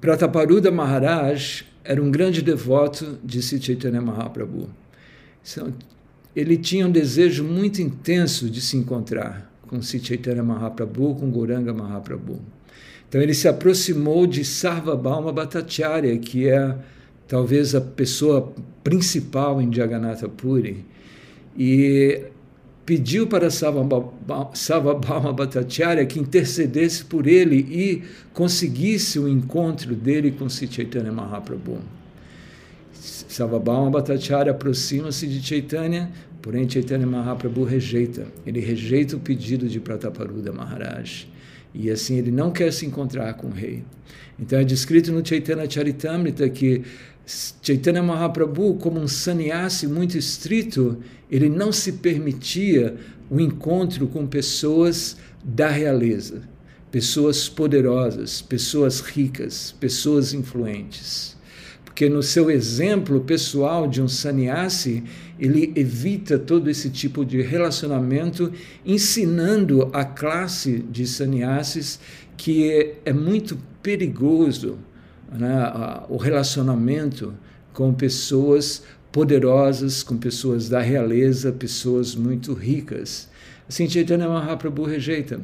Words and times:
Prataparuda 0.00 0.70
Maharaj 0.70 1.64
era 1.84 2.02
um 2.02 2.10
grande 2.10 2.40
devoto 2.40 3.18
de 3.22 3.42
Sri 3.42 3.60
Chaitanya 3.60 4.00
Mahaprabhu. 4.00 4.68
Ele 6.34 6.56
tinha 6.56 6.86
um 6.86 6.90
desejo 6.90 7.44
muito 7.44 7.82
intenso 7.82 8.48
de 8.48 8.60
se 8.60 8.76
encontrar 8.76 9.50
com 9.66 9.82
Sri 9.82 10.00
Chaitanya 10.02 10.42
Mahaprabhu, 10.42 11.16
com 11.16 11.30
Goranga 11.30 11.74
Mahaprabhu. 11.74 12.40
Então 13.08 13.20
ele 13.20 13.34
se 13.34 13.46
aproximou 13.46 14.26
de 14.26 14.44
Sarvabhauma 14.44 15.32
Bhattacharya, 15.32 16.16
que 16.18 16.48
é 16.48 16.76
talvez 17.28 17.74
a 17.74 17.80
pessoa 17.80 18.54
principal 18.82 19.60
em 19.60 19.72
Jagannatha 19.72 20.28
Puri, 20.28 20.84
e 21.58 22.22
pediu 22.90 23.24
para 23.24 23.48
Sarvabhauma 23.50 25.32
Bhattacharya 25.32 26.04
que 26.06 26.18
intercedesse 26.18 27.04
por 27.04 27.28
ele 27.28 27.54
e 27.54 28.02
conseguisse 28.34 29.16
o 29.16 29.28
encontro 29.28 29.94
dele 29.94 30.32
com 30.32 30.48
Sri 30.48 30.66
Chaitanya 30.66 31.12
Mahaprabhu. 31.12 31.78
Sarvabhauma 32.92 33.92
Bhattacharya 33.92 34.50
aproxima-se 34.50 35.28
de 35.28 35.40
Chaitanya, 35.40 36.10
porém 36.42 36.68
Chaitanya 36.68 37.06
Mahaprabhu 37.06 37.62
rejeita. 37.62 38.26
Ele 38.44 38.58
rejeita 38.58 39.14
o 39.14 39.20
pedido 39.20 39.68
de 39.68 39.78
Prataparuda 39.78 40.52
Maharaj. 40.52 41.28
E 41.72 41.92
assim 41.92 42.18
ele 42.18 42.32
não 42.32 42.50
quer 42.50 42.72
se 42.72 42.84
encontrar 42.84 43.34
com 43.34 43.46
o 43.46 43.52
rei. 43.52 43.84
Então 44.36 44.58
é 44.58 44.64
descrito 44.64 45.12
no 45.12 45.24
Chaitanya 45.24 45.70
Charitamrita 45.70 46.48
que 46.48 46.82
Chaitanya 47.62 48.02
Mahaprabhu, 48.02 48.74
como 48.74 48.98
um 48.98 49.06
sannyasi 49.06 49.86
muito 49.86 50.18
estrito, 50.18 50.98
ele 51.30 51.48
não 51.48 51.70
se 51.70 51.92
permitia 51.92 52.96
o 53.30 53.38
encontro 53.38 54.08
com 54.08 54.26
pessoas 54.26 55.16
da 55.44 55.68
realeza, 55.68 56.42
pessoas 56.90 57.48
poderosas, 57.48 58.42
pessoas 58.42 58.98
ricas, 58.98 59.72
pessoas 59.78 60.34
influentes. 60.34 61.36
Porque 61.84 62.08
no 62.08 62.22
seu 62.22 62.50
exemplo 62.50 63.20
pessoal 63.20 63.86
de 63.86 64.02
um 64.02 64.08
sannyasi, 64.08 65.04
ele 65.38 65.72
evita 65.76 66.36
todo 66.36 66.68
esse 66.68 66.90
tipo 66.90 67.24
de 67.24 67.42
relacionamento, 67.42 68.52
ensinando 68.84 69.88
a 69.92 70.04
classe 70.04 70.80
de 70.90 71.06
sannyasis 71.06 72.00
que 72.36 72.70
é, 72.70 72.98
é 73.04 73.12
muito 73.12 73.56
perigoso 73.80 74.78
né, 75.30 76.02
o 76.08 76.16
relacionamento 76.16 77.34
com 77.72 77.92
pessoas 77.92 78.82
poderosas, 79.12 80.02
com 80.02 80.16
pessoas 80.16 80.68
da 80.68 80.80
realeza, 80.80 81.52
pessoas 81.52 82.14
muito 82.14 82.52
ricas. 82.52 83.28
Assim, 83.68 83.88
Chaitanya 83.88 84.28
Mahaprabhu 84.28 84.84
rejeita. 84.84 85.40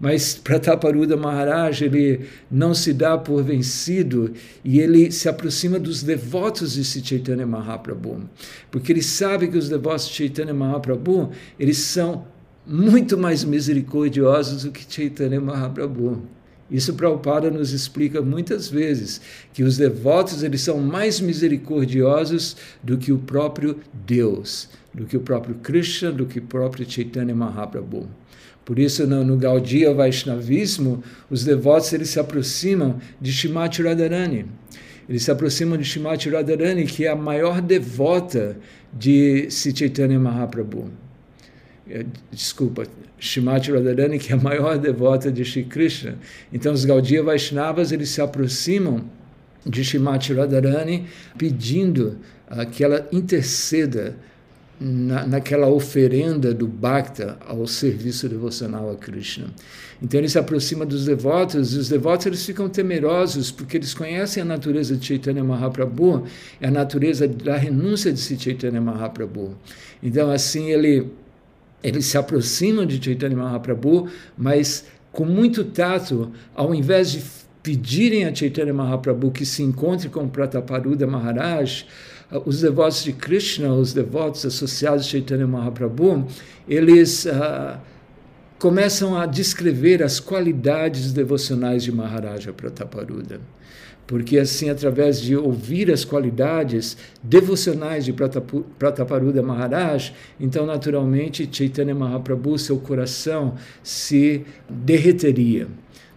Mas 0.00 0.34
Prataparuda 0.34 1.14
Maharaj, 1.16 1.84
ele 1.84 2.26
não 2.50 2.72
se 2.72 2.92
dá 2.92 3.18
por 3.18 3.44
vencido 3.44 4.32
e 4.64 4.80
ele 4.80 5.12
se 5.12 5.28
aproxima 5.28 5.78
dos 5.78 6.02
devotos 6.02 6.72
de 6.72 6.84
Chaitanya 6.84 7.46
Mahaprabhu. 7.46 8.22
Porque 8.70 8.92
ele 8.92 9.02
sabe 9.02 9.46
que 9.48 9.58
os 9.58 9.68
devotos 9.68 10.08
de 10.08 10.14
Chaitanya 10.14 10.54
Mahaprabhu, 10.54 11.30
eles 11.58 11.78
são 11.78 12.24
muito 12.66 13.18
mais 13.18 13.44
misericordiosos 13.44 14.64
do 14.64 14.72
que 14.72 14.86
Chaitanya 14.88 15.40
Mahaprabhu. 15.40 16.22
Isso 16.70 16.94
Prabhupada 16.94 17.50
nos 17.50 17.72
explica 17.72 18.22
muitas 18.22 18.68
vezes, 18.68 19.20
que 19.52 19.62
os 19.62 19.76
devotos 19.76 20.42
eles 20.42 20.60
são 20.60 20.78
mais 20.78 21.20
misericordiosos 21.20 22.56
do 22.82 22.96
que 22.96 23.10
o 23.10 23.18
próprio 23.18 23.78
Deus, 24.06 24.68
do 24.94 25.04
que 25.04 25.16
o 25.16 25.20
próprio 25.20 25.56
Krishna, 25.56 26.12
do 26.12 26.26
que 26.26 26.38
o 26.38 26.42
próprio 26.42 26.88
Chaitanya 26.88 27.34
Mahaprabhu. 27.34 28.08
Por 28.64 28.78
isso, 28.78 29.04
no, 29.06 29.24
no 29.24 29.36
Gaudiya 29.36 29.92
Vaishnavismo, 29.92 31.02
os 31.28 31.44
devotos 31.44 31.92
eles 31.92 32.10
se 32.10 32.20
aproximam 32.20 33.00
de 33.20 33.32
Shimati 33.32 33.82
Radharani. 33.82 34.46
Eles 35.08 35.24
se 35.24 35.30
aproximam 35.30 35.76
de 35.76 35.84
Shimati 35.84 36.30
Radharani, 36.30 36.84
que 36.84 37.04
é 37.04 37.08
a 37.08 37.16
maior 37.16 37.60
devota 37.60 38.56
de 38.92 39.48
Chaitanya 39.50 40.20
Mahaprabhu. 40.20 40.88
É, 41.88 42.06
desculpa, 42.30 42.86
Shimati 43.20 43.70
Radharani, 43.70 44.18
que 44.18 44.32
é 44.32 44.36
a 44.36 44.40
maior 44.40 44.78
devota 44.78 45.30
de 45.30 45.44
Shri 45.44 45.64
Krishna. 45.64 46.16
Então, 46.52 46.72
os 46.72 46.84
Gaudiya 46.84 47.22
Vaishnavas, 47.22 47.92
eles 47.92 48.08
se 48.08 48.20
aproximam 48.20 49.04
de 49.64 49.84
Shimati 49.84 50.32
Radharani 50.32 51.06
pedindo 51.36 52.18
que 52.72 52.82
ela 52.82 53.06
interceda 53.12 54.16
na, 54.80 55.26
naquela 55.26 55.68
oferenda 55.68 56.54
do 56.54 56.66
Bhakta 56.66 57.36
ao 57.46 57.66
serviço 57.66 58.28
devocional 58.28 58.90
a 58.90 58.96
Krishna. 58.96 59.48
Então 60.02 60.18
ele 60.18 60.28
se 60.28 60.38
aproxima 60.38 60.86
dos 60.86 61.04
devotos, 61.04 61.74
e 61.74 61.78
os 61.78 61.88
devotos 61.90 62.24
eles 62.24 62.44
ficam 62.44 62.68
temerosos 62.68 63.50
porque 63.50 63.76
eles 63.76 63.92
conhecem 63.92 64.42
a 64.42 64.46
natureza 64.46 64.96
de 64.96 65.06
Chaitanya 65.06 65.44
Mahaprabhu, 65.44 66.24
é 66.58 66.68
a 66.68 66.70
natureza 66.70 67.28
da 67.28 67.56
renúncia 67.56 68.10
de 68.10 68.20
Chaitanya 68.20 68.80
Mahaprabhu. 68.80 69.54
Então 70.02 70.30
assim 70.30 70.70
ele 70.70 71.08
eles 71.82 72.06
se 72.06 72.18
aproximam 72.18 72.84
de 72.84 73.02
Chaitanya 73.02 73.36
Mahaprabhu, 73.36 74.08
mas 74.36 74.84
com 75.12 75.24
muito 75.24 75.64
tato, 75.64 76.30
ao 76.54 76.74
invés 76.74 77.10
de 77.10 77.22
pedirem 77.62 78.24
a 78.24 78.34
Chaitanya 78.34 78.72
Mahaprabhu 78.72 79.30
que 79.30 79.44
se 79.44 79.62
encontre 79.62 80.08
com 80.08 80.28
Prataparuda 80.28 81.06
Maharaj, 81.06 81.86
os 82.46 82.60
devotos 82.60 83.02
de 83.02 83.12
Krishna, 83.12 83.72
os 83.72 83.92
devotos 83.92 84.46
associados 84.46 85.06
a 85.06 85.08
Chaitanya 85.08 85.46
Mahaprabhu, 85.46 86.26
eles 86.68 87.24
uh, 87.24 87.78
começam 88.58 89.18
a 89.18 89.26
descrever 89.26 90.02
as 90.02 90.20
qualidades 90.20 91.12
devocionais 91.12 91.82
de 91.82 91.90
Maharaja 91.90 92.52
Prataparuda 92.52 93.40
porque 94.06 94.38
assim, 94.38 94.68
através 94.68 95.20
de 95.20 95.36
ouvir 95.36 95.90
as 95.90 96.04
qualidades 96.04 96.96
devocionais 97.22 98.04
de 98.04 98.12
Prataparuda 98.12 99.42
Maharaj, 99.42 100.12
então 100.38 100.66
naturalmente 100.66 101.48
Chaitanya 101.50 101.94
Mahaprabhu, 101.94 102.58
seu 102.58 102.78
coração 102.78 103.54
se 103.82 104.44
derreteria 104.68 105.68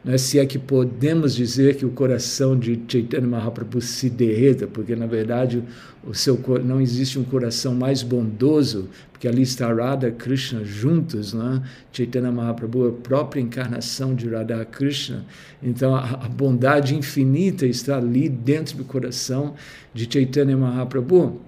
né, 0.04 0.18
se 0.18 0.38
é 0.38 0.46
que 0.46 0.60
podemos 0.60 1.34
dizer 1.34 1.78
que 1.78 1.86
o 1.86 1.90
coração 1.90 2.58
de 2.58 2.80
Chaitanya 2.88 3.28
Mahaprabhu 3.28 3.80
se 3.80 4.10
derreta, 4.10 4.68
porque 4.68 4.96
na 4.96 5.06
verdade 5.06 5.64
o 6.06 6.14
seu 6.14 6.38
não 6.64 6.82
existe 6.82 7.18
um 7.18 7.24
coração 7.24 7.74
mais 7.74 8.04
bondoso, 8.04 8.90
porque 9.12 9.28
ali 9.28 9.44
está 9.44 9.72
Radha 9.74 10.12
Krishna 10.12 10.66
juntos, 10.66 11.34
né? 11.34 11.64
Chaitanya 11.94 12.32
Mahaprabhu 12.32 12.88
é 12.88 12.90
a 12.90 12.92
própria 12.92 13.40
encarnação 13.40 14.14
de 14.14 14.28
Radha 14.28 14.66
Krishna, 14.66 15.26
então 15.62 15.96
a, 15.96 16.26
a 16.26 16.28
bondade 16.28 16.96
infinita 16.96 17.66
está 17.66 17.98
ali 17.98 18.28
dentro 18.28 18.78
do 18.78 18.84
coração 18.84 19.54
de 19.94 20.12
Chaitanya 20.12 20.58
Mahaprabhu. 20.58 21.40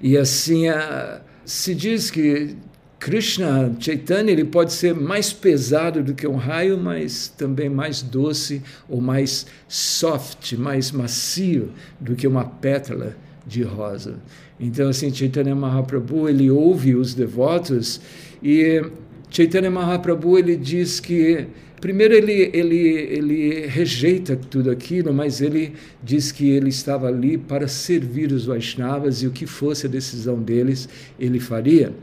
E 0.00 0.16
assim 0.16 0.68
a, 0.68 1.20
se 1.44 1.74
diz 1.74 2.10
que 2.10 2.56
Krishna 3.00 3.74
Chaitanya 3.80 4.30
ele 4.30 4.44
pode 4.44 4.74
ser 4.74 4.94
mais 4.94 5.32
pesado 5.32 6.02
do 6.02 6.12
que 6.12 6.26
um 6.26 6.36
raio, 6.36 6.76
mas 6.76 7.28
também 7.28 7.66
mais 7.66 8.02
doce 8.02 8.62
ou 8.86 9.00
mais 9.00 9.46
soft, 9.66 10.52
mais 10.52 10.92
macio 10.92 11.70
do 11.98 12.14
que 12.14 12.26
uma 12.26 12.44
pétala 12.44 13.16
de 13.46 13.62
rosa. 13.62 14.20
Então 14.60 14.90
assim 14.90 15.12
Chaitanya 15.12 15.54
Mahaprabhu 15.54 16.28
ele 16.28 16.50
ouve 16.50 16.94
os 16.94 17.14
devotos 17.14 18.02
e 18.42 18.84
Chaitanya 19.30 19.70
Mahaprabhu 19.70 20.38
ele 20.38 20.54
diz 20.54 21.00
que 21.00 21.46
primeiro 21.80 22.12
ele 22.12 22.50
ele 22.52 22.86
ele 22.86 23.66
rejeita 23.66 24.36
tudo 24.36 24.70
aquilo, 24.70 25.10
mas 25.14 25.40
ele 25.40 25.72
diz 26.02 26.30
que 26.30 26.50
ele 26.50 26.68
estava 26.68 27.08
ali 27.08 27.38
para 27.38 27.66
servir 27.66 28.30
os 28.30 28.44
Vaishnavas 28.44 29.22
e 29.22 29.26
o 29.26 29.30
que 29.30 29.46
fosse 29.46 29.86
a 29.86 29.88
decisão 29.88 30.38
deles 30.38 30.86
ele 31.18 31.40
faria 31.40 31.94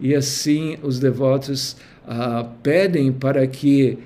e 0.00 0.14
assim 0.14 0.76
os 0.82 0.98
devotos 0.98 1.76
ah, 2.06 2.46
pedem 2.62 3.12
para 3.12 3.46
que 3.46 3.98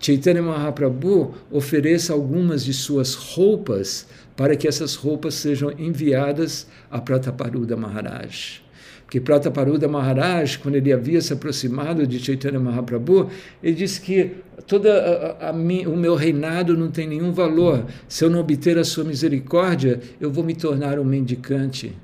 Chaitanya 0.00 0.42
Mahaprabhu 0.42 1.34
ofereça 1.50 2.12
algumas 2.12 2.64
de 2.64 2.74
suas 2.74 3.14
roupas 3.14 4.06
para 4.36 4.56
que 4.56 4.68
essas 4.68 4.94
roupas 4.94 5.34
sejam 5.34 5.72
enviadas 5.78 6.66
a 6.90 7.00
Prataparuda 7.00 7.76
Maharaj. 7.76 8.62
Porque 9.04 9.20
Prataparuda 9.20 9.86
Maharaj, 9.86 10.58
quando 10.58 10.74
ele 10.74 10.92
havia 10.92 11.20
se 11.20 11.32
aproximado 11.32 12.06
de 12.06 12.18
Chaitanya 12.18 12.58
Mahaprabhu, 12.58 13.30
ele 13.62 13.74
disse 13.74 14.00
que 14.00 14.32
toda 14.66 14.92
a, 14.92 15.46
a, 15.46 15.50
a, 15.50 15.52
o 15.52 15.96
meu 15.96 16.14
reinado 16.14 16.76
não 16.76 16.90
tem 16.90 17.06
nenhum 17.06 17.32
valor. 17.32 17.86
Se 18.08 18.24
eu 18.24 18.30
não 18.30 18.40
obter 18.40 18.76
a 18.76 18.84
sua 18.84 19.04
misericórdia, 19.04 20.00
eu 20.20 20.30
vou 20.30 20.42
me 20.42 20.54
tornar 20.54 20.98
um 20.98 21.04
mendicante. 21.04 21.96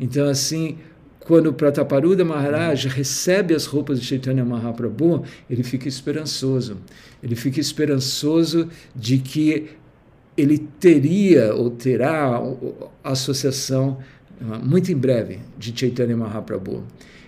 Então, 0.00 0.28
assim, 0.28 0.78
quando 1.24 1.52
Prataparuda 1.52 2.24
Maharaj 2.24 2.86
recebe 2.86 3.54
as 3.54 3.64
roupas 3.64 3.98
de 3.98 4.06
Chaitanya 4.06 4.44
Mahaprabhu, 4.44 5.24
ele 5.48 5.62
fica 5.62 5.88
esperançoso. 5.88 6.76
Ele 7.22 7.34
fica 7.34 7.58
esperançoso 7.58 8.68
de 8.94 9.18
que 9.18 9.70
ele 10.36 10.58
teria 10.58 11.54
ou 11.54 11.70
terá 11.70 12.40
a 13.02 13.12
associação 13.12 13.98
muito 14.62 14.92
em 14.92 14.96
breve 14.96 15.38
de 15.58 15.72
Chaitanya 15.78 16.16
Mahaprabhu. 16.16 16.84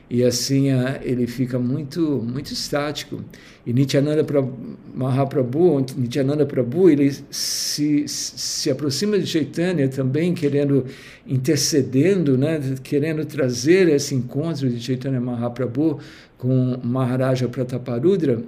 E 0.08 0.22
assim 0.22 0.68
ele 1.02 1.26
fica 1.26 1.58
muito 1.58 2.24
muito 2.24 2.52
estático. 2.52 3.22
E 3.66 3.72
Nityananda 3.72 4.24
Mahaprabhu, 4.94 5.84
Nityananda 5.96 6.46
Prabhu, 6.46 6.88
ele 6.88 7.12
se, 7.30 8.04
se 8.06 8.70
aproxima 8.70 9.18
de 9.18 9.26
Chaitanya 9.26 9.88
também 9.88 10.32
querendo, 10.34 10.86
intercedendo, 11.26 12.38
né, 12.38 12.60
querendo 12.84 13.24
trazer 13.24 13.88
esse 13.88 14.14
encontro 14.14 14.70
de 14.70 14.80
Chaitanya 14.80 15.20
Mahaprabhu 15.20 15.98
com 16.38 16.78
Maharaja 16.84 17.48
Prataparudra. 17.48 18.40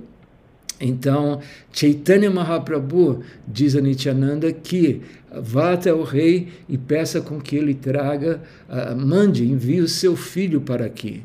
Então, 0.80 1.40
Chaitanya 1.72 2.30
Mahaprabhu 2.30 3.20
diz 3.44 3.74
a 3.74 3.80
Nityananda 3.80 4.52
que 4.52 5.02
vá 5.42 5.72
até 5.72 5.92
o 5.92 6.04
rei 6.04 6.46
e 6.68 6.78
peça 6.78 7.20
com 7.20 7.40
que 7.40 7.56
ele 7.56 7.74
traga, 7.74 8.40
uh, 8.68 8.96
mande, 8.96 9.44
envie 9.44 9.80
o 9.80 9.88
seu 9.88 10.14
filho 10.14 10.60
para 10.60 10.86
aqui 10.86 11.24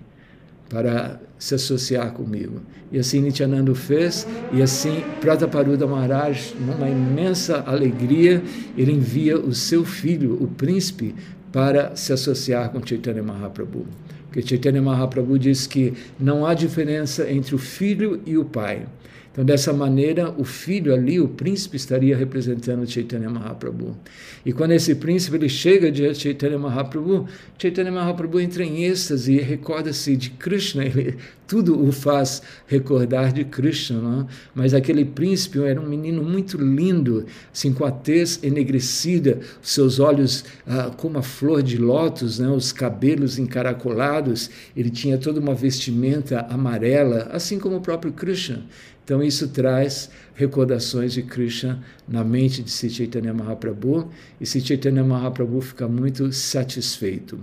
para 0.73 1.21
se 1.37 1.53
associar 1.53 2.13
comigo. 2.13 2.59
E 2.91 2.97
assim 2.97 3.21
Nityananda 3.21 3.75
fez, 3.75 4.27
e 4.51 4.59
assim 4.59 5.03
Prataparuda 5.21 5.85
Maharaj, 5.85 6.55
numa 6.59 6.89
imensa 6.89 7.63
alegria, 7.67 8.41
ele 8.75 8.91
envia 8.91 9.39
o 9.39 9.53
seu 9.53 9.85
filho, 9.85 10.33
o 10.41 10.47
príncipe, 10.47 11.13
para 11.51 11.95
se 11.95 12.11
associar 12.11 12.71
com 12.71 12.83
Chaitanya 12.83 13.21
Mahaprabhu. 13.21 13.85
Porque 14.25 14.41
Chaitanya 14.41 14.81
Mahaprabhu 14.81 15.37
diz 15.37 15.67
que 15.67 15.93
não 16.19 16.43
há 16.43 16.55
diferença 16.55 17.31
entre 17.31 17.53
o 17.53 17.59
filho 17.59 18.19
e 18.25 18.35
o 18.35 18.43
pai. 18.43 18.87
Então, 19.33 19.43
dessa 19.43 19.73
maneira, 19.73 20.31
o 20.37 20.43
filho 20.43 20.93
ali, 20.93 21.19
o 21.19 21.27
príncipe, 21.27 21.75
estaria 21.75 22.15
representando 22.15 22.87
Chaitanya 22.87 23.31
Mahaprabhu. 23.31 23.97
E 24.45 24.53
quando 24.53 24.73
esse 24.73 24.93
príncipe 24.93 25.37
ele 25.37 25.49
chega 25.49 25.91
diante 25.91 26.17
de 26.17 26.23
Chaitanya 26.23 26.59
Mahaprabhu, 26.59 27.27
Chaitanya 27.57 27.91
Mahaprabhu 27.91 28.39
entra 28.39 28.63
em 28.63 28.83
êxtase 28.83 29.33
e 29.33 29.39
recorda-se 29.39 30.15
de 30.15 30.29
Krishna, 30.31 30.85
ele, 30.85 31.17
tudo 31.47 31.83
o 31.83 31.91
faz 31.91 32.43
recordar 32.67 33.33
de 33.33 33.43
Krishna. 33.43 33.99
Não? 33.99 34.27
Mas 34.53 34.73
aquele 34.73 35.03
príncipe 35.03 35.59
era 35.63 35.81
um 35.81 35.87
menino 35.87 36.21
muito 36.21 36.55
lindo, 36.55 37.25
assim, 37.51 37.73
com 37.73 37.85
a 37.85 37.91
tez 37.91 38.39
enegrecida, 38.43 39.39
seus 39.61 39.99
olhos 39.99 40.45
ah, 40.67 40.91
como 40.95 41.17
a 41.17 41.23
flor 41.23 41.63
de 41.63 41.77
lótus, 41.77 42.37
né? 42.37 42.49
os 42.49 42.71
cabelos 42.71 43.39
encaracolados, 43.39 44.51
ele 44.77 44.91
tinha 44.91 45.17
toda 45.17 45.39
uma 45.39 45.55
vestimenta 45.55 46.45
amarela, 46.49 47.29
assim 47.31 47.57
como 47.57 47.77
o 47.77 47.81
próprio 47.81 48.11
Krishna. 48.11 48.63
Então 49.03 49.21
isso 49.21 49.47
traz 49.49 50.09
recordações 50.35 51.13
de 51.13 51.21
Krishna 51.21 51.83
na 52.07 52.23
mente 52.23 52.61
de 52.63 52.71
Sri 52.71 52.89
Chaitanya 52.89 53.33
Mahaprabhu 53.33 54.09
e 54.41 54.45
Sri 54.45 54.61
Chaitanya 54.61 55.03
Mahaprabhu 55.03 55.61
fica 55.61 55.87
muito 55.87 56.31
satisfeito. 56.31 57.39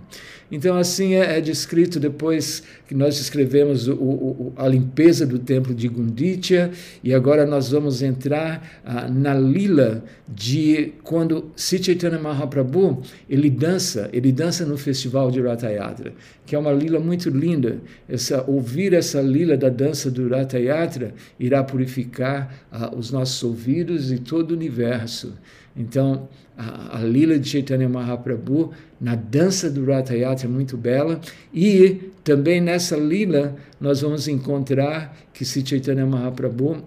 Então 0.50 0.76
assim 0.76 1.14
é, 1.14 1.38
é 1.38 1.40
descrito 1.40 2.00
depois 2.00 2.62
que 2.88 2.94
nós 2.94 3.18
escrevemos 3.20 3.86
o, 3.86 3.94
o, 3.94 4.52
a 4.56 4.66
limpeza 4.66 5.24
do 5.24 5.38
templo 5.38 5.74
de 5.74 5.88
Gunditya 5.88 6.70
e 7.02 7.14
agora 7.14 7.46
nós 7.46 7.70
vamos 7.70 8.02
entrar 8.02 8.80
ah, 8.84 9.08
na 9.08 9.32
lila 9.34 10.04
de 10.28 10.92
quando 11.04 11.50
Sri 11.56 11.82
Chaitanya 11.82 12.18
Mahaprabhu 12.18 13.02
ele 13.28 13.48
dança, 13.48 14.10
ele 14.12 14.32
dança 14.32 14.66
no 14.66 14.76
festival 14.76 15.30
de 15.30 15.40
Ratha 15.40 15.68
Yatra, 15.70 16.12
que 16.44 16.54
é 16.54 16.58
uma 16.58 16.72
lila 16.72 16.98
muito 16.98 17.30
linda. 17.30 17.78
Essa, 18.08 18.44
ouvir 18.48 18.92
essa 18.92 19.20
lila 19.20 19.56
da 19.56 19.68
dança 19.68 20.10
do 20.10 20.28
Ratha 20.28 20.58
Yatra 20.58 21.14
irá 21.38 21.62
purificar 21.62 22.66
os 22.88 23.10
nossos 23.10 23.42
ouvidos 23.42 24.10
e 24.10 24.18
todo 24.18 24.52
o 24.52 24.54
universo. 24.54 25.34
Então, 25.76 26.28
a, 26.56 26.98
a 26.98 27.02
lila 27.02 27.38
de 27.38 27.48
Chaitanya 27.48 27.88
Mahaprabhu 27.88 28.72
na 29.00 29.14
dança 29.14 29.70
do 29.70 29.84
Ratha 29.84 30.14
Yatra 30.14 30.46
é 30.46 30.50
muito 30.50 30.76
bela 30.76 31.20
e 31.54 32.10
também 32.22 32.60
nessa 32.60 32.96
lila 32.96 33.56
nós 33.80 34.02
vamos 34.02 34.28
encontrar 34.28 35.16
que 35.32 35.44
se 35.44 35.64
Chaitanya 35.64 36.04
Mahaprabhu 36.04 36.82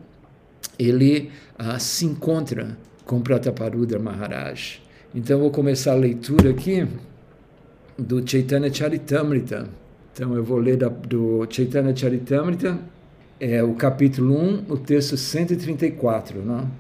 ele 0.77 1.31
se 1.79 2.05
encontra 2.05 2.77
com 3.05 3.21
Prataparudra 3.21 3.99
Maharaj. 3.99 4.81
Então 5.13 5.39
vou 5.39 5.51
começar 5.51 5.93
a 5.93 5.95
leitura 5.95 6.49
aqui 6.49 6.87
do 7.97 8.27
Chaitanya 8.27 8.73
Charitamrita. 8.73 9.69
Então 10.13 10.35
eu 10.35 10.43
vou 10.43 10.57
ler 10.57 10.77
da, 10.77 10.87
do 10.87 11.45
Chaitanya 11.49 11.95
Charitamrita, 11.95 12.79
é 13.45 13.61
o 13.61 13.73
capítulo 13.73 14.39
1, 14.39 14.63
o 14.69 14.77
texto 14.77 15.17
134, 15.17 16.41
não? 16.41 16.71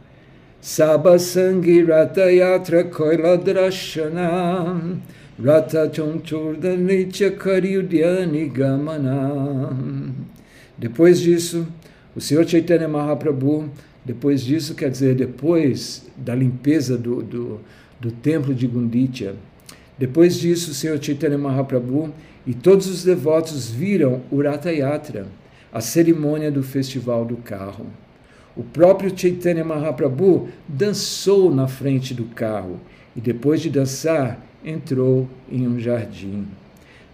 Sabasangi 0.61 1.83
Ratayatra 1.83 2.85
Koiladrashana 2.85 4.97
Rata 5.43 5.91
Chonchurdanicha 5.93 7.31
Karyudyani 7.31 8.47
Gamana. 8.47 9.75
Depois 10.77 11.19
disso, 11.19 11.67
o 12.15 12.21
Senhor 12.21 12.47
Chaitanya 12.47 12.87
Mahaprabhu, 12.87 13.69
depois 14.05 14.41
disso 14.41 14.73
quer 14.73 14.89
dizer 14.89 15.15
depois 15.15 16.09
da 16.15 16.33
limpeza 16.33 16.97
do, 16.97 17.21
do, 17.21 17.59
do 17.99 18.09
templo 18.09 18.55
de 18.55 18.67
Gunditya, 18.67 19.35
depois 19.97 20.39
disso 20.39 20.71
o 20.71 20.73
Senhor 20.73 20.97
Chaitanya 21.03 21.37
Mahaprabhu 21.37 22.13
e 22.47 22.53
todos 22.53 22.87
os 22.87 23.03
devotos 23.03 23.69
viram 23.69 24.21
o 24.31 24.41
Rata 24.41 24.71
Yatra, 24.71 25.27
a 25.73 25.81
cerimônia 25.81 26.51
do 26.51 26.61
festival 26.61 27.25
do 27.25 27.35
carro. 27.37 27.87
O 28.55 28.63
próprio 28.63 29.11
Chaitanya 29.17 29.65
Mahaprabhu 29.65 30.47
dançou 30.67 31.53
na 31.53 31.67
frente 31.67 32.13
do 32.13 32.25
carro 32.25 32.79
e 33.15 33.19
depois 33.19 33.59
de 33.59 33.71
dançar 33.71 34.39
entrou 34.63 35.27
em 35.51 35.67
um 35.67 35.79
jardim. 35.79 36.45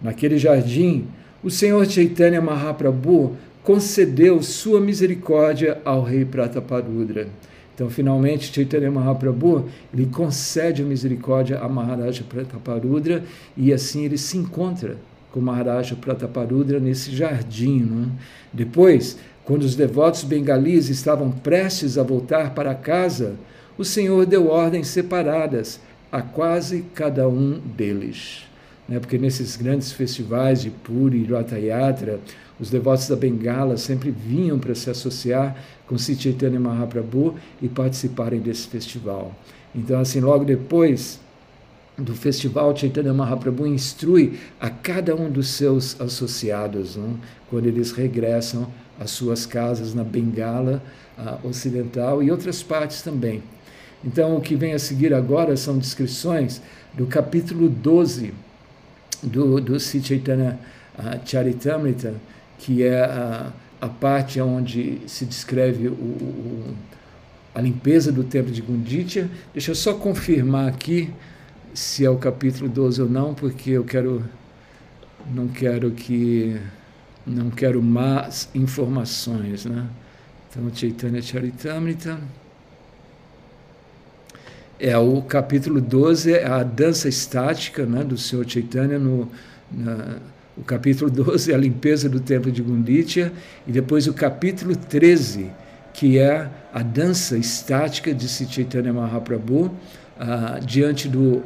Naquele 0.01 0.37
jardim, 0.37 1.07
o 1.41 1.49
Senhor 1.49 1.85
Chaitanya 1.85 2.41
Mahaprabhu 2.41 3.37
concedeu 3.63 4.43
sua 4.43 4.81
misericórdia 4.81 5.79
ao 5.85 6.03
rei 6.03 6.25
Prataparudra. 6.25 7.29
Então, 7.73 7.89
finalmente, 7.89 8.53
Chaitanya 8.53 8.91
Mahaprabhu 8.91 9.69
ele 9.93 10.07
concede 10.07 10.81
a 10.81 10.85
misericórdia 10.85 11.59
a 11.59 11.69
Maharaja 11.69 12.25
Prataparudra 12.27 13.23
e 13.55 13.71
assim 13.71 14.03
ele 14.03 14.17
se 14.17 14.37
encontra 14.37 14.97
com 15.31 15.39
Maharaja 15.39 15.95
Prataparudra 15.95 16.79
nesse 16.79 17.15
jardim. 17.15 17.79
Não? 17.81 18.03
É? 18.03 18.09
Depois, 18.53 19.17
quando 19.43 19.63
os 19.63 19.75
devotos 19.75 20.23
bengalis 20.23 20.89
estavam 20.89 21.31
prestes 21.31 21.97
a 21.97 22.03
voltar 22.03 22.53
para 22.53 22.75
casa, 22.75 23.35
o 23.77 23.85
Senhor 23.85 24.25
deu 24.25 24.47
ordens 24.47 24.87
separadas 24.87 25.79
a 26.11 26.21
quase 26.21 26.85
cada 26.93 27.27
um 27.27 27.59
deles. 27.59 28.43
Né? 28.87 28.99
Porque 28.99 29.17
nesses 29.17 29.55
grandes 29.55 29.91
festivais 29.91 30.61
de 30.61 30.69
Puri 30.69 31.23
e 31.23 31.31
Ratha 31.31 31.57
Yatra, 31.57 32.19
os 32.59 32.69
devotos 32.69 33.07
da 33.07 33.15
Bengala 33.15 33.77
sempre 33.77 34.11
vinham 34.11 34.59
para 34.59 34.75
se 34.75 34.89
associar 34.89 35.55
com 35.87 35.97
Chaitanya 35.97 36.59
Mahaprabhu 36.59 37.35
e 37.61 37.69
participarem 37.69 38.39
desse 38.39 38.67
festival. 38.67 39.33
Então, 39.73 39.99
assim, 39.99 40.19
logo 40.19 40.43
depois 40.43 41.19
do 41.99 42.15
festival, 42.15 42.75
Chaitanya 42.75 43.13
Mahaprabhu 43.13 43.67
instrui 43.67 44.39
a 44.59 44.69
cada 44.69 45.15
um 45.15 45.29
dos 45.29 45.49
seus 45.49 45.99
associados, 45.99 46.95
não? 46.95 47.17
quando 47.49 47.65
eles 47.65 47.91
regressam 47.91 48.71
às 48.99 49.11
suas 49.11 49.45
casas 49.45 49.93
na 49.93 50.03
Bengala 50.03 50.81
Ocidental 51.43 52.23
e 52.23 52.31
outras 52.31 52.63
partes 52.63 53.01
também. 53.01 53.43
Então, 54.03 54.37
o 54.37 54.41
que 54.41 54.55
vem 54.55 54.73
a 54.73 54.79
seguir 54.79 55.13
agora 55.13 55.57
são 55.57 55.77
descrições 55.77 56.61
do 56.93 57.05
capítulo 57.05 57.67
12 57.67 58.33
do, 59.21 59.59
do 59.59 59.77
Sri 59.77 60.01
Chaitanya 60.01 60.57
uh, 60.97 61.19
Charitamrita, 61.25 62.15
que 62.57 62.83
é 62.83 63.03
a, 63.03 63.51
a 63.81 63.89
parte 63.89 64.39
onde 64.39 65.01
se 65.05 65.25
descreve 65.25 65.89
o, 65.89 65.93
o, 65.93 66.75
a 67.53 67.59
limpeza 67.59 68.11
do 68.11 68.23
templo 68.23 68.51
de 68.51 68.61
Gunditya. 68.61 69.29
Deixa 69.51 69.71
eu 69.71 69.75
só 69.75 69.93
confirmar 69.93 70.69
aqui 70.69 71.09
se 71.73 72.05
é 72.05 72.09
o 72.09 72.17
capítulo 72.17 72.69
12 72.69 73.01
ou 73.01 73.09
não, 73.09 73.33
porque 73.33 73.71
eu 73.71 73.83
quero 73.83 74.23
não 75.33 75.47
quero 75.47 75.91
que 75.91 76.59
não 77.25 77.49
quero 77.49 77.81
más 77.81 78.49
informações, 78.55 79.65
né? 79.65 79.85
Então, 80.49 80.69
Chaitanya 80.73 81.21
Charitamrita 81.21 82.19
é 84.79 84.97
o 84.97 85.21
capítulo 85.21 85.79
12 85.81 86.33
é 86.33 86.47
a 86.47 86.63
dança 86.63 87.09
estática, 87.09 87.85
né, 87.85 88.03
do 88.03 88.17
Senhor 88.17 88.49
Chaitanya 88.49 88.97
no 88.97 89.29
na, 89.71 90.17
o 90.57 90.63
capítulo 90.63 91.11
12 91.11 91.51
é 91.51 91.55
a 91.55 91.57
limpeza 91.57 92.09
do 92.09 92.19
templo 92.19 92.51
de 92.51 92.61
Gunditya 92.61 93.31
e 93.67 93.71
depois 93.71 94.07
o 94.07 94.13
capítulo 94.13 94.75
13 94.75 95.51
que 95.93 96.17
é 96.17 96.49
a 96.73 96.81
dança 96.81 97.37
estática 97.37 98.13
de 98.13 98.27
Chaitanya 98.27 98.91
Mahaprabhu 98.91 99.65
uh, 99.65 100.65
diante 100.65 101.07
do 101.07 101.43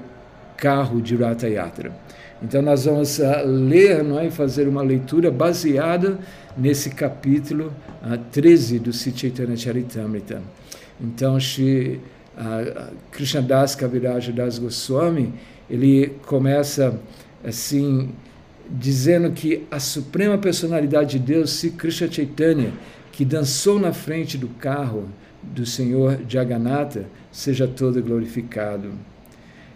carro 0.63 1.01
de 1.01 1.13
Ratha 1.17 1.49
Yatra. 1.49 1.91
Então 2.41 2.61
nós 2.61 2.85
vamos 2.85 3.19
uh, 3.19 3.45
ler 3.45 4.01
não 4.01 4.17
é, 4.17 4.27
e 4.27 4.31
fazer 4.31 4.65
uma 4.65 4.81
leitura 4.81 5.29
baseada 5.29 6.17
nesse 6.57 6.89
capítulo 6.89 7.67
uh, 8.01 8.13
ah, 8.13 8.17
13 8.31 8.79
do 8.79 8.93
Chaitanya 8.93 9.57
Charitamrita. 9.57 10.41
Então, 11.01 11.37
Shri 11.37 11.99
uh, 12.37 12.93
Krishnadas 13.11 13.75
Kaviraja 13.75 14.31
Das 14.31 14.57
Goswami, 14.57 15.33
ele 15.69 16.13
começa 16.25 16.97
assim, 17.43 18.11
dizendo 18.69 19.31
que 19.31 19.67
a 19.69 19.81
suprema 19.81 20.37
personalidade 20.37 21.19
de 21.19 21.25
Deus, 21.25 21.51
Sri 21.51 21.71
Krishna 21.71 22.09
Chaitanya, 22.09 22.71
que 23.11 23.25
dançou 23.25 23.77
na 23.77 23.91
frente 23.91 24.37
do 24.37 24.47
carro 24.47 25.09
do 25.41 25.65
Senhor 25.65 26.21
Jagannatha, 26.25 27.05
seja 27.33 27.67
todo 27.67 28.01
glorificado. 28.01 28.93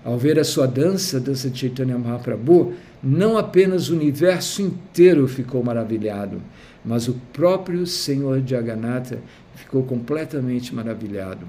Ao 0.08 0.18
ver 0.18 0.40
a 0.40 0.44
sua 0.46 0.66
dança, 0.66 1.18
a 1.18 1.20
dança 1.20 1.50
de 1.50 1.60
Chaitanya 1.60 1.98
Mahaprabhu, 1.98 2.72
não 3.04 3.38
apenas 3.38 3.90
o 3.90 3.94
universo 3.94 4.62
inteiro 4.62 5.28
ficou 5.28 5.62
maravilhado, 5.62 6.42
mas 6.86 7.10
o 7.10 7.16
próprio 7.34 7.86
Senhor 7.86 8.42
Jagannatha 8.48 9.20
ficou 9.54 9.84
completamente 9.84 10.74
maravilhado. 10.74 11.46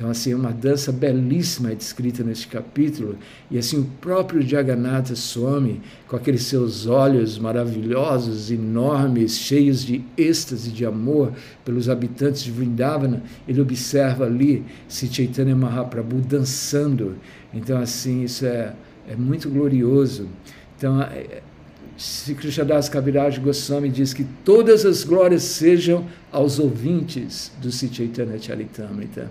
Então, 0.00 0.08
assim, 0.08 0.32
uma 0.32 0.50
dança 0.50 0.90
belíssima 0.90 1.72
é 1.72 1.74
descrita 1.74 2.24
neste 2.24 2.48
capítulo, 2.48 3.18
e 3.50 3.58
assim 3.58 3.78
o 3.78 3.84
próprio 4.00 4.40
Jagannatha 4.40 5.14
Swami, 5.14 5.82
com 6.08 6.16
aqueles 6.16 6.44
seus 6.44 6.86
olhos 6.86 7.38
maravilhosos, 7.38 8.50
enormes, 8.50 9.36
cheios 9.36 9.84
de 9.84 10.02
êxtase, 10.16 10.70
de 10.70 10.86
amor 10.86 11.34
pelos 11.66 11.90
habitantes 11.90 12.42
de 12.42 12.50
Vrindavana, 12.50 13.22
ele 13.46 13.60
observa 13.60 14.24
ali 14.24 14.64
se 14.88 15.06
Chaitanya 15.06 15.54
Mahaprabhu 15.54 16.22
dançando. 16.22 17.16
Então, 17.52 17.78
assim, 17.78 18.22
isso 18.22 18.46
é, 18.46 18.72
é 19.06 19.14
muito 19.14 19.50
glorioso. 19.50 20.28
Então, 20.78 21.02
é, 21.02 21.42
Sri 21.98 22.34
Krishnadas 22.34 22.88
Kaviraj 22.88 23.38
Goswami 23.38 23.90
diz 23.90 24.14
que 24.14 24.24
todas 24.46 24.86
as 24.86 25.04
glórias 25.04 25.42
sejam 25.42 26.06
aos 26.32 26.58
ouvintes 26.58 27.52
do 27.60 27.70
Sri 27.70 27.92
Chaitanya 27.92 28.38
Charitamrita. 28.38 29.28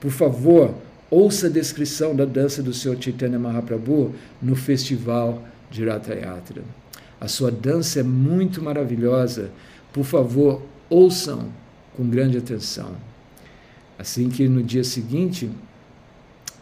Por 0.00 0.10
favor, 0.10 0.74
ouça 1.10 1.46
a 1.46 1.50
descrição 1.50 2.16
da 2.16 2.24
dança 2.24 2.62
do 2.62 2.72
Sr. 2.72 2.96
Chaitanya 2.98 3.38
Mahaprabhu 3.38 4.14
no 4.40 4.56
festival 4.56 5.44
de 5.70 5.84
Ratha 5.84 6.14
Yatra. 6.14 6.62
A 7.20 7.28
sua 7.28 7.50
dança 7.50 8.00
é 8.00 8.02
muito 8.02 8.62
maravilhosa. 8.62 9.50
Por 9.92 10.04
favor, 10.04 10.62
ouçam 10.88 11.48
com 11.94 12.08
grande 12.08 12.38
atenção. 12.38 12.96
Assim 13.98 14.30
que 14.30 14.48
no 14.48 14.62
dia 14.62 14.82
seguinte, 14.82 15.50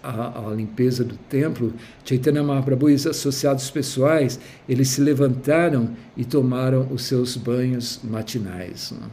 a, 0.03 0.49
a, 0.49 0.55
limpeza 0.55 1.05
do 1.05 1.17
templo, 1.17 1.73
Chaitanya 2.05 2.43
Mahaprabhu 2.43 2.91
e 2.91 2.95
os 2.95 3.07
associados 3.07 3.71
pessoais, 3.71 4.41
eles 4.69 4.89
se 4.89 5.01
levantaram 5.01 5.91
e 6.17 6.25
tomaram 6.25 6.89
os 6.91 7.05
seus 7.05 7.37
banhos 7.37 8.01
matinais. 8.03 8.91
Né? 8.91 9.07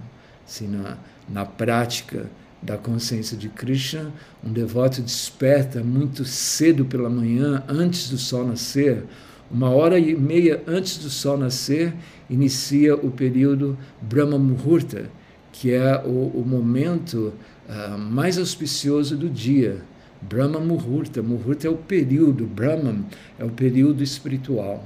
Assim, 0.48 0.68
na, 0.68 0.98
na 1.30 1.46
prática, 1.46 2.28
da 2.62 2.78
consciência 2.78 3.38
de 3.38 3.50
Krishna, 3.50 4.12
um 4.44 4.52
devoto 4.52 5.02
desperta 5.02 5.84
muito 5.84 6.26
cedo 6.26 6.86
pela 6.86 7.10
manhã, 7.10 7.64
antes 7.68 8.10
do 8.10 8.18
sol 8.18 8.46
nascer, 8.46 9.04
uma 9.50 9.70
hora 9.70 10.00
e 10.00 10.16
meia 10.16 10.64
antes 10.66 10.98
do 10.98 11.10
sol 11.10 11.38
nascer, 11.38 11.94
inicia 12.30 12.96
o 12.96 13.12
período 13.12 13.78
Brahma 14.02 14.40
Muhurta, 14.40 15.10
que 15.52 15.72
é 15.72 16.02
o, 16.04 16.32
o 16.34 16.44
momento 16.46 17.34
uh, 17.70 17.98
mais 17.98 18.38
auspicioso 18.38 19.16
do 19.16 19.30
dia. 19.30 19.82
Brahma 20.22 20.60
Muhurta, 20.60 21.22
Muhurta 21.22 21.68
é 21.68 21.70
o 21.70 21.78
período, 21.78 22.46
Brahman 22.46 23.06
é 23.38 23.46
o 23.46 23.50
período 23.50 24.02
espiritual. 24.02 24.84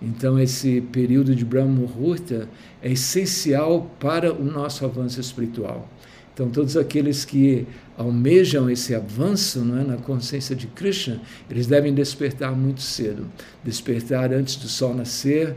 Então, 0.00 0.38
esse 0.38 0.80
período 0.80 1.34
de 1.34 1.44
Brahma 1.44 1.72
Muhurta 1.72 2.48
é 2.82 2.92
essencial 2.92 3.90
para 3.98 4.32
o 4.32 4.44
nosso 4.44 4.84
avanço 4.84 5.20
espiritual. 5.20 5.88
Então, 6.36 6.50
todos 6.50 6.76
aqueles 6.76 7.24
que 7.24 7.66
almejam 7.96 8.68
esse 8.68 8.94
avanço 8.94 9.58
é, 9.60 9.84
na 9.84 9.96
consciência 9.96 10.54
de 10.54 10.66
Krishna, 10.66 11.18
eles 11.50 11.66
devem 11.66 11.94
despertar 11.94 12.54
muito 12.54 12.82
cedo. 12.82 13.26
Despertar 13.64 14.34
antes 14.34 14.56
do 14.56 14.68
sol 14.68 14.94
nascer, 14.94 15.54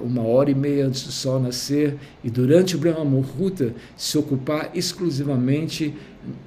uma 0.00 0.22
hora 0.22 0.50
e 0.50 0.54
meia 0.54 0.86
antes 0.86 1.02
do 1.02 1.12
sol 1.12 1.38
nascer, 1.38 1.98
e 2.24 2.30
durante 2.30 2.76
o 2.76 2.78
Brahma 2.78 3.04
Muhurta 3.04 3.74
se 3.94 4.16
ocupar 4.16 4.70
exclusivamente 4.72 5.94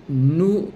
no 0.10 0.70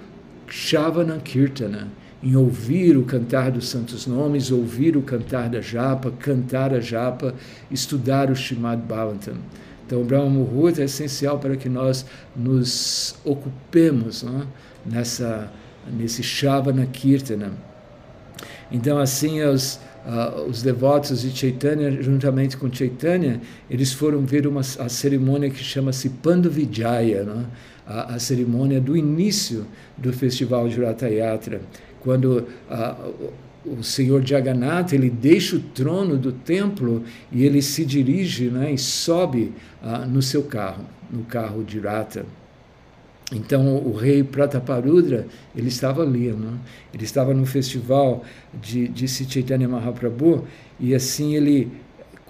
Shavana 0.48 1.18
Kirtana, 1.18 1.88
em 2.22 2.36
ouvir 2.36 2.96
o 2.96 3.02
cantar 3.06 3.50
dos 3.50 3.70
santos 3.70 4.06
nomes, 4.06 4.52
ouvir 4.52 4.96
o 4.96 5.02
cantar 5.02 5.50
da 5.50 5.62
japa, 5.62 6.12
cantar 6.12 6.72
a 6.72 6.80
japa, 6.80 7.34
estudar 7.72 8.30
o 8.30 8.36
Shimad 8.36 8.84
Bhavatam. 8.84 9.38
Então, 9.86 10.02
o 10.02 10.06
Brahma 10.06 10.30
Muhurta 10.30 10.82
é 10.82 10.86
essencial 10.86 11.40
para 11.40 11.56
que 11.56 11.68
nós 11.68 12.06
nos 12.36 13.16
ocupemos 13.24 14.24
é? 14.24 14.48
nessa, 14.86 15.52
nesse 15.92 16.24
Shavana 16.24 16.86
Kirtana. 16.86 17.52
Então, 18.72 18.98
assim, 18.98 19.42
os, 19.42 19.80
uh, 20.06 20.42
os 20.50 20.64
devotos 20.64 21.22
de 21.22 21.36
Chaitanya, 21.36 22.02
juntamente 22.02 22.58
com 22.58 22.72
Chaitanya, 22.72 23.42
eles 23.70 23.92
foram 23.94 24.22
ver 24.26 24.48
uma, 24.48 24.62
a 24.62 24.90
cerimônia 24.90 25.50
que 25.50 25.64
chama-se 25.64 26.10
Pandavijaya, 26.10 27.28
é? 27.28 27.46
a, 27.86 28.16
a, 28.16 28.20
cerimônia 28.20 28.80
do 28.80 28.96
início 28.96 29.68
do 29.98 30.14
festival 30.14 30.68
de 30.70 30.82
Ratha 30.82 31.10
Yatra, 31.10 31.62
quando 32.00 32.48
uh, 32.70 33.34
o 33.66 33.84
senhor 33.84 34.26
Jagannatha, 34.26 34.96
ele 34.96 35.10
deixa 35.10 35.56
o 35.56 35.60
trono 35.60 36.18
do 36.18 36.32
templo 36.32 37.04
e 37.32 37.46
ele 37.46 37.62
se 37.62 37.86
dirige 37.86 38.50
né, 38.50 38.72
e 38.72 38.78
sobe 38.78 39.54
ah, 39.82 40.00
no 40.00 40.22
seu 40.22 40.44
carro, 40.44 40.86
no 41.12 41.24
carro 41.24 41.64
de 41.64 41.80
Rata. 41.80 42.26
Então 43.32 43.78
o 43.78 43.94
rei 43.94 44.24
Prataparudra, 44.24 45.26
ele 45.56 45.70
estava 45.70 46.04
ali, 46.04 46.32
né? 46.32 46.54
ele 46.94 47.04
estava 47.04 47.34
no 47.34 47.46
festival 47.46 48.24
de, 48.62 48.88
de 48.88 49.08
Chaitanya 49.08 49.68
Mahaprabhu 49.68 50.46
e 50.80 50.94
assim 50.94 51.36
ele 51.36 51.72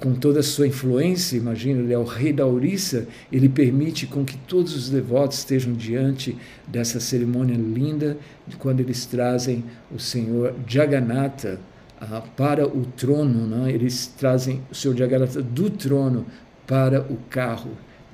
com 0.03 0.13
toda 0.13 0.41
a 0.41 0.43
sua 0.43 0.67
influência, 0.67 1.38
imagina, 1.38 1.79
ele 1.79 1.93
é 1.93 1.98
o 1.98 2.03
rei 2.03 2.33
da 2.33 2.45
Orissa, 2.45 3.07
ele 3.31 3.48
permite 3.48 4.05
com 4.05 4.25
que 4.25 4.36
todos 4.36 4.75
os 4.75 4.89
devotos 4.89 5.38
estejam 5.38 5.72
diante 5.72 6.36
dessa 6.67 7.00
cerimônia 7.00 7.55
linda, 7.55 8.17
quando 8.60 8.81
eles 8.81 9.05
trazem 9.05 9.63
o 9.89 9.98
Senhor 9.98 10.55
Jagannatha 10.67 11.57
ah, 12.01 12.22
para 12.36 12.67
o 12.67 12.86
trono, 12.98 13.48
né? 13.48 13.72
eles 13.72 14.07
trazem 14.07 14.62
o 14.69 14.75
Senhor 14.75 14.93
Jagannatha 14.98 15.41
do 15.41 15.69
trono 15.69 16.25
para 16.67 17.00
o 17.00 17.15
carro 17.29 17.72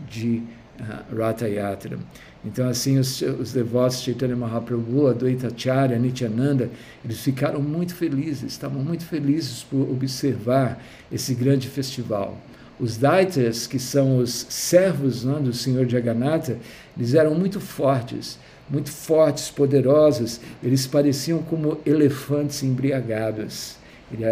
de 0.07 0.43
uh, 0.79 1.17
Ratha 1.17 1.49
Yatra. 1.49 1.97
Então, 2.43 2.69
assim, 2.69 2.97
os, 2.97 3.21
os 3.21 3.51
devotos 3.51 3.99
de 3.99 4.05
Chaitanya 4.05 4.35
Mahaprabhu, 4.35 5.07
Advaita 5.07 5.47
Acharya, 5.47 5.99
Nityananda, 5.99 6.69
eles 7.03 7.19
ficaram 7.19 7.61
muito 7.61 7.93
felizes, 7.93 8.51
estavam 8.51 8.81
muito 8.81 9.03
felizes 9.03 9.63
por 9.63 9.81
observar 9.89 10.81
esse 11.11 11.33
grande 11.35 11.67
festival. 11.67 12.37
Os 12.79 12.95
Daitas, 12.95 13.67
que 13.67 13.77
são 13.77 14.19
os 14.19 14.45
servos 14.49 15.25
né, 15.25 15.37
do 15.41 15.51
Senhor 15.51 15.85
Jagannatha, 15.85 16.57
eles 16.97 17.13
eram 17.13 17.35
muito 17.35 17.59
fortes, 17.59 18.39
muito 18.69 18.89
fortes, 18.89 19.49
poderosos, 19.49 20.39
eles 20.63 20.87
pareciam 20.87 21.39
como 21.39 21.77
elefantes 21.85 22.63
embriagados. 22.63 23.75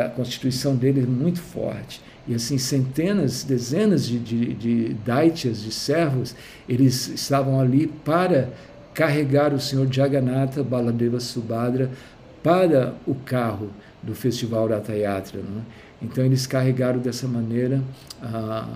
A 0.01 0.07
constituição 0.09 0.75
deles 0.75 1.03
é 1.03 1.07
muito 1.07 1.39
forte 1.39 2.01
e 2.27 2.35
assim 2.35 2.57
centenas, 2.57 3.43
dezenas 3.43 4.05
de, 4.05 4.19
de, 4.19 4.53
de 4.53 4.93
daityas, 5.05 5.61
de 5.61 5.71
servos, 5.71 6.35
eles 6.67 7.07
estavam 7.07 7.59
ali 7.59 7.87
para 7.87 8.49
carregar 8.93 9.53
o 9.53 9.59
Senhor 9.59 9.87
Jagannatha 9.91 10.63
Baladeva 10.63 11.19
Subhadra 11.19 11.89
para 12.43 12.95
o 13.05 13.15
carro 13.15 13.69
do 14.03 14.13
festival 14.13 14.67
Ratha 14.67 14.93
Yatra. 14.93 15.39
Né? 15.39 15.61
Então 16.01 16.23
eles 16.23 16.45
carregaram 16.45 16.99
dessa 16.99 17.27
maneira 17.27 17.81
a, 18.21 18.67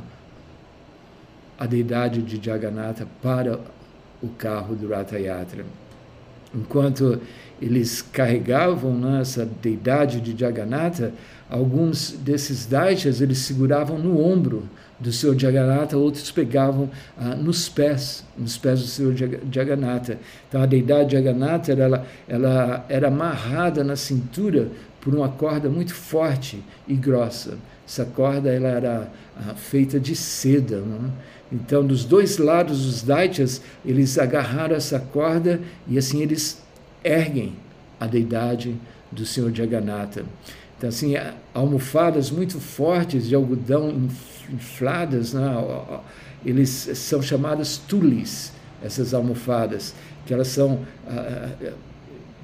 a 1.59 1.65
deidade 1.65 2.21
de 2.21 2.43
Jagannatha 2.43 3.07
para 3.21 3.59
o 4.21 4.29
carro 4.29 4.75
do 4.75 4.89
Ratha 4.89 5.19
Yatra. 5.19 5.65
Enquanto 6.53 7.19
eles 7.61 8.01
carregavam 8.01 8.93
né, 8.93 9.21
essa 9.21 9.45
deidade 9.45 10.19
de 10.19 10.37
Jagannatha, 10.37 11.13
alguns 11.51 12.11
desses 12.11 12.65
daityas 12.65 13.19
eles 13.21 13.39
seguravam 13.39 13.99
no 13.99 14.19
ombro 14.19 14.63
do 14.97 15.11
Senhor 15.11 15.37
Jagannatha, 15.37 15.97
outros 15.97 16.31
pegavam 16.31 16.89
ah, 17.17 17.35
nos 17.35 17.67
pés, 17.67 18.23
nos 18.37 18.57
pés 18.57 18.79
do 18.79 18.87
Senhor 18.87 19.15
Jagannatha. 19.51 20.17
Então 20.47 20.61
a 20.61 20.65
deidade 20.65 21.13
Jagannatha 21.13 21.73
ela, 21.73 22.05
ela 22.27 22.85
era 22.87 23.07
amarrada 23.07 23.83
na 23.83 23.95
cintura 23.95 24.69
por 25.01 25.13
uma 25.13 25.27
corda 25.27 25.69
muito 25.69 25.93
forte 25.93 26.63
e 26.87 26.93
grossa. 26.93 27.57
Essa 27.85 28.05
corda 28.05 28.49
ela 28.49 28.69
era 28.69 29.11
ah, 29.35 29.55
feita 29.55 29.99
de 29.99 30.15
seda. 30.15 30.79
Não? 30.79 31.07
É? 31.07 31.31
Então, 31.51 31.85
dos 31.85 32.05
dois 32.05 32.37
lados, 32.37 32.85
os 32.85 33.03
daityas, 33.03 33.61
eles 33.85 34.17
agarraram 34.17 34.75
essa 34.75 34.97
corda 34.99 35.59
e 35.85 35.97
assim 35.97 36.21
eles 36.21 36.61
erguem 37.03 37.55
a 37.99 38.07
deidade 38.07 38.73
do 39.11 39.25
Senhor 39.25 39.53
Jagannatha. 39.53 40.23
Então, 40.81 40.89
assim, 40.89 41.13
almofadas 41.53 42.31
muito 42.31 42.59
fortes 42.59 43.27
de 43.27 43.35
algodão 43.35 44.09
infladas, 44.51 45.31
né? 45.31 45.43
eles 46.43 46.69
são 46.69 47.21
chamadas 47.21 47.77
tulis, 47.77 48.51
essas 48.83 49.13
almofadas, 49.13 49.93
que 50.25 50.33
elas 50.33 50.47
são 50.47 50.79
ah, 51.07 51.49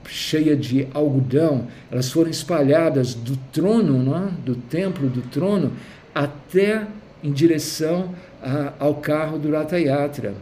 cheias 0.08 0.64
de 0.64 0.88
algodão, 0.94 1.66
elas 1.92 2.12
foram 2.12 2.30
espalhadas 2.30 3.16
do 3.16 3.36
trono, 3.52 4.04
né? 4.04 4.32
do 4.46 4.54
templo 4.54 5.10
do 5.10 5.24
trono, 5.24 5.74
até 6.14 6.86
em 7.24 7.32
direção 7.32 8.14
ao 8.80 8.94
carro 8.94 9.40
do 9.40 9.50
Ratha 9.52 9.80
Yatra. 9.80 10.36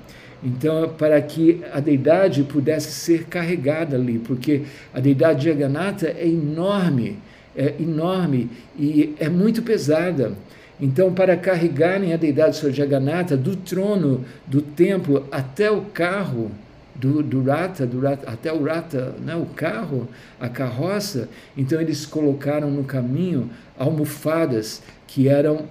Então, 0.43 0.89
para 0.97 1.21
que 1.21 1.61
a 1.71 1.79
deidade 1.79 2.43
pudesse 2.43 2.91
ser 2.91 3.23
carregada 3.23 3.95
ali, 3.95 4.19
porque 4.19 4.63
a 4.93 4.99
deidade 4.99 5.39
de 5.39 5.45
Jagannatha 5.45 6.07
é 6.07 6.27
enorme, 6.27 7.19
é 7.55 7.75
enorme 7.79 8.49
e 8.77 9.15
é 9.19 9.29
muito 9.29 9.61
pesada. 9.61 10.33
Então, 10.79 11.13
para 11.13 11.37
carregarem 11.37 12.13
a 12.13 12.17
deidade 12.17 12.57
Sr. 12.57 12.71
Jagannatha 12.71 13.37
do 13.37 13.55
trono 13.55 14.25
do 14.45 14.61
templo 14.61 15.25
até 15.31 15.71
o 15.71 15.81
carro 15.81 16.51
do, 16.93 17.21
do 17.21 17.43
rata, 17.43 17.85
do 17.85 17.99
rata, 17.99 18.29
até 18.29 18.51
o 18.51 18.63
rata, 18.63 19.15
né, 19.23 19.35
o 19.35 19.45
carro, 19.45 20.07
a 20.39 20.47
carroça, 20.49 21.29
então 21.55 21.79
eles 21.79 22.05
colocaram 22.05 22.69
no 22.69 22.83
caminho 22.83 23.49
almofadas 23.77 24.81
que 25.07 25.27
eram 25.27 25.65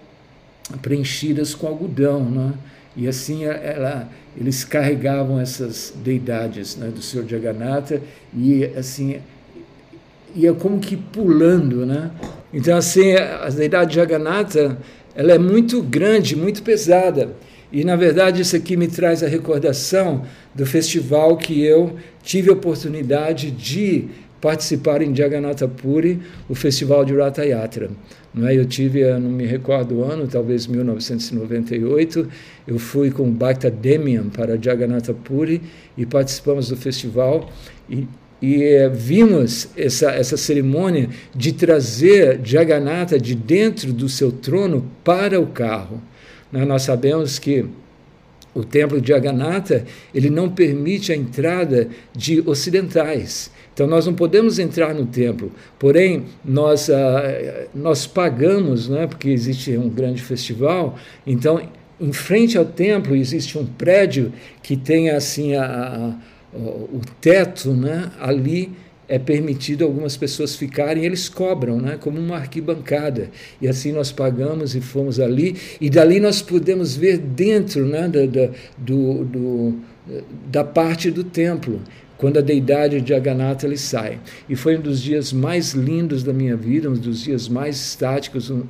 preenchidas 0.81 1.55
com 1.55 1.67
algodão, 1.67 2.25
né? 2.25 2.55
E 2.97 3.09
assim 3.09 3.45
ela, 3.45 4.09
eles 4.37 4.65
carregavam 4.65 5.41
essas 5.41 5.93
deidades 5.97 6.77
né, 6.77 6.89
do 6.89 7.03
Senhor 7.03 7.27
Jagannatha 7.27 8.01
e 8.33 8.65
assim 8.77 9.21
ia 10.35 10.53
como 10.53 10.79
que 10.79 10.97
pulando, 10.97 11.87
né? 11.87 12.11
Então 12.53 12.77
assim 12.77 13.15
a 13.15 13.49
deidade 13.49 13.91
de 13.91 13.97
Jagannatha 13.97 14.79
ela 15.15 15.33
é 15.33 15.39
muito 15.39 15.83
grande, 15.83 16.37
muito 16.37 16.63
pesada. 16.63 17.31
E 17.73 17.85
na 17.85 17.97
verdade 17.97 18.43
isso 18.43 18.55
aqui 18.55 18.77
me 18.77 18.89
traz 18.89 19.23
a 19.23 19.29
recordação 19.29 20.25
do 20.55 20.65
festival 20.65 21.37
que 21.37 21.63
eu 21.63 21.97
tive 22.23 22.51
a 22.51 22.53
oportunidade 22.53 23.51
de 23.51 24.09
participar 24.41 25.01
em 25.01 25.17
Jagannatha 25.17 25.67
Puri, 25.67 26.21
o 26.49 26.55
festival 26.55 27.03
de 27.03 27.17
Ratha 27.17 27.43
Yatra. 27.45 27.91
Não 28.35 28.47
é? 28.47 28.55
Eu 28.55 28.67
tive, 28.67 29.01
eu 29.01 29.19
não 29.19 29.31
me 29.31 29.47
recordo 29.47 30.01
o 30.01 30.05
ano, 30.05 30.27
talvez 30.27 30.67
1998, 30.67 32.29
eu 32.67 32.79
fui 32.79 33.11
com 33.11 33.31
Bhakta 33.31 33.71
Demian 33.71 34.29
para 34.29 34.61
Jagannatha 34.61 35.15
Puri 35.15 35.63
e 35.97 36.05
participamos 36.05 36.69
do 36.69 36.77
festival 36.77 37.49
e, 37.89 38.07
e 38.45 38.63
é, 38.63 38.91
vimos 38.91 39.69
essa, 39.75 40.11
essa 40.11 40.37
cerimônia 40.37 41.09
de 41.35 41.51
trazer 41.51 42.41
Jagannatha 42.45 43.19
de 43.19 43.35
dentro 43.35 43.91
do 43.91 44.07
seu 44.07 44.31
trono 44.31 44.87
para 45.03 45.41
o 45.41 45.47
carro. 45.47 46.03
Nós 46.53 46.83
sabemos 46.83 47.39
que 47.39 47.65
o 48.55 48.63
templo 48.63 49.01
de 49.01 49.09
Jagannatha 49.09 49.87
ele 50.15 50.29
não 50.29 50.51
permite 50.51 51.11
a 51.11 51.17
entrada 51.17 51.89
de 52.15 52.43
ocidentais. 52.47 53.51
Então 53.73 53.87
nós 53.87 54.05
não 54.05 54.15
podemos 54.15 54.59
entrar 54.59 54.95
no 54.95 55.07
templo, 55.07 55.51
porém 55.79 56.27
nós, 56.45 56.91
ah, 56.91 57.67
nós 57.75 58.07
pagamos, 58.07 58.91
né, 58.91 59.07
porque 59.07 59.31
existe 59.31 59.77
um 59.77 59.89
grande 59.89 60.23
festival, 60.23 60.97
então 61.27 61.61
em 61.99 62.13
frente 62.13 62.59
ao 62.59 62.65
templo 62.65 63.17
existe 63.17 63.57
um 63.57 63.65
prédio 63.65 64.33
que 64.63 64.77
tem 64.77 65.11
assim 65.11 65.55
a, 65.55 65.65
a, 65.65 66.15
o 66.59 67.01
teto 67.21 67.73
né, 67.73 68.11
ali 68.21 68.73
é 69.07 69.19
permitido 69.19 69.85
algumas 69.85 70.17
pessoas 70.17 70.57
ficarem, 70.57 71.05
eles 71.05 71.29
cobram, 71.29 71.79
né, 71.79 71.99
como 72.01 72.19
uma 72.19 72.37
arquibancada. 72.37 73.31
E 73.61 73.69
assim 73.69 73.93
nós 73.93 74.11
pagamos 74.11 74.75
e 74.75 74.81
fomos 74.81 75.21
ali, 75.21 75.57
e 75.81 75.91
dali 75.91 76.21
nós 76.21 76.41
pudemos 76.41 76.97
ver 76.97 77.19
dentro 77.19 77.85
né, 77.85 78.09
da, 78.09 78.27
da, 78.27 78.51
do, 78.79 79.25
do, 79.25 79.75
da 80.51 80.65
parte 80.65 81.11
do 81.11 81.23
templo 81.23 81.81
quando 82.17 82.39
a 82.39 82.43
deidade 82.43 83.01
de 83.01 83.13
Aganatha 83.13 83.67
ele 83.67 83.77
sai. 83.77 84.21
E 84.49 84.55
foi 84.55 84.77
um 84.77 84.81
dos 84.81 85.01
dias 85.01 85.33
mais 85.33 85.73
lindos 85.73 86.23
da 86.23 86.33
minha 86.33 86.57
vida, 86.57 86.89
um 86.89 86.95
dos 86.95 87.23
dias 87.23 87.49
mais 87.49 87.77
estáticos, 87.77 88.51
um, 88.51 88.63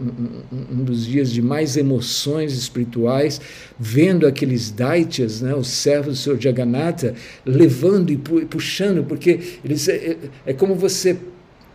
um, 0.52 0.80
um 0.80 0.84
dos 0.84 1.06
dias 1.06 1.30
de 1.30 1.42
mais 1.42 1.76
emoções 1.76 2.52
espirituais, 2.54 3.40
vendo 3.78 4.26
aqueles 4.26 4.70
daityas, 4.70 5.40
né, 5.40 5.54
os 5.54 5.68
servos 5.68 6.14
do 6.14 6.20
Senhor 6.20 6.40
Jagannatha, 6.40 7.14
levando 7.44 8.10
e 8.10 8.16
puxando, 8.16 9.04
porque 9.04 9.40
eles, 9.64 9.88
é, 9.88 9.94
é, 9.94 10.16
é 10.46 10.52
como 10.52 10.74
você 10.74 11.16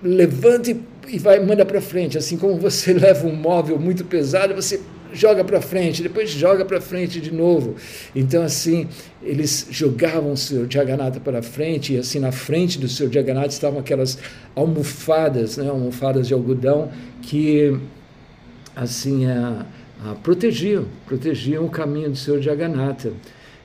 levanta 0.01 0.75
e 1.07 1.17
vai 1.17 1.43
manda 1.43 1.65
para 1.65 1.81
frente, 1.81 2.17
assim 2.17 2.38
como 2.38 2.57
você 2.57 2.93
leva 2.93 3.27
um 3.27 3.35
móvel 3.35 3.79
muito 3.79 4.05
pesado, 4.05 4.53
você 4.53 4.79
joga 5.13 5.43
para 5.43 5.62
frente, 5.62 6.02
depois 6.02 6.30
joga 6.30 6.65
para 6.65 6.80
frente 6.80 7.19
de 7.19 7.34
novo. 7.34 7.76
Então, 8.15 8.43
assim, 8.43 8.88
eles 9.22 9.67
jogavam 9.69 10.34
o 10.34 10.38
Senhor 10.38 10.67
Jagannatha 10.69 11.19
para 11.19 11.41
frente, 11.41 11.93
e 11.93 11.98
assim, 11.98 12.19
na 12.19 12.32
frente 12.32 12.80
do 12.80 12.88
Senhor 12.88 13.12
Jagannatha 13.12 13.50
estavam 13.50 13.80
aquelas 13.80 14.17
almofadas, 14.56 15.58
né, 15.58 15.69
almofadas 15.69 16.28
de 16.28 16.34
algodão, 16.34 16.91
que, 17.22 17.78
assim, 18.76 19.26
a, 19.26 19.65
a, 20.06 20.15
protegiam, 20.15 20.86
protegiam 21.06 21.65
o 21.65 21.69
caminho 21.69 22.10
do 22.10 22.15
Senhor 22.15 22.41
Jagannatha. 22.41 23.12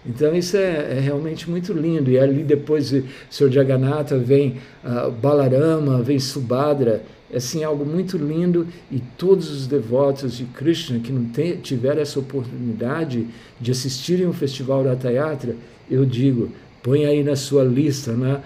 Então 0.06 0.34
isso 0.34 0.56
é, 0.56 0.96
é, 0.96 1.00
realmente 1.00 1.48
muito 1.48 1.72
lindo. 1.72 2.10
E 2.10 2.18
ali 2.18 2.42
depois 2.42 2.92
o 2.92 3.04
Senhor 3.30 3.50
Jagannatha 3.50 4.18
vem 4.18 4.58
uh, 4.84 5.10
Balarama, 5.10 6.02
vem 6.02 6.18
Subhadra, 6.18 7.02
é 7.34 7.38
assim 7.38 7.64
algo 7.64 7.84
muito 7.84 8.16
lindo 8.16 8.64
e 8.92 9.00
todos 9.18 9.50
os 9.50 9.66
devotos 9.66 10.36
de 10.36 10.44
Krishna 10.44 11.00
que 11.00 11.10
não 11.10 11.24
tem, 11.24 11.56
tiveram 11.56 12.00
essa 12.00 12.20
oportunidade 12.20 13.26
de 13.60 13.72
assistirem 13.72 14.24
o 14.24 14.32
festival 14.32 14.84
da 14.84 14.94
Tayatra, 14.94 15.56
eu 15.90 16.04
digo, 16.04 16.52
põe 16.80 17.04
aí 17.04 17.24
na 17.24 17.34
sua 17.34 17.64
lista, 17.64 18.12
né? 18.12 18.40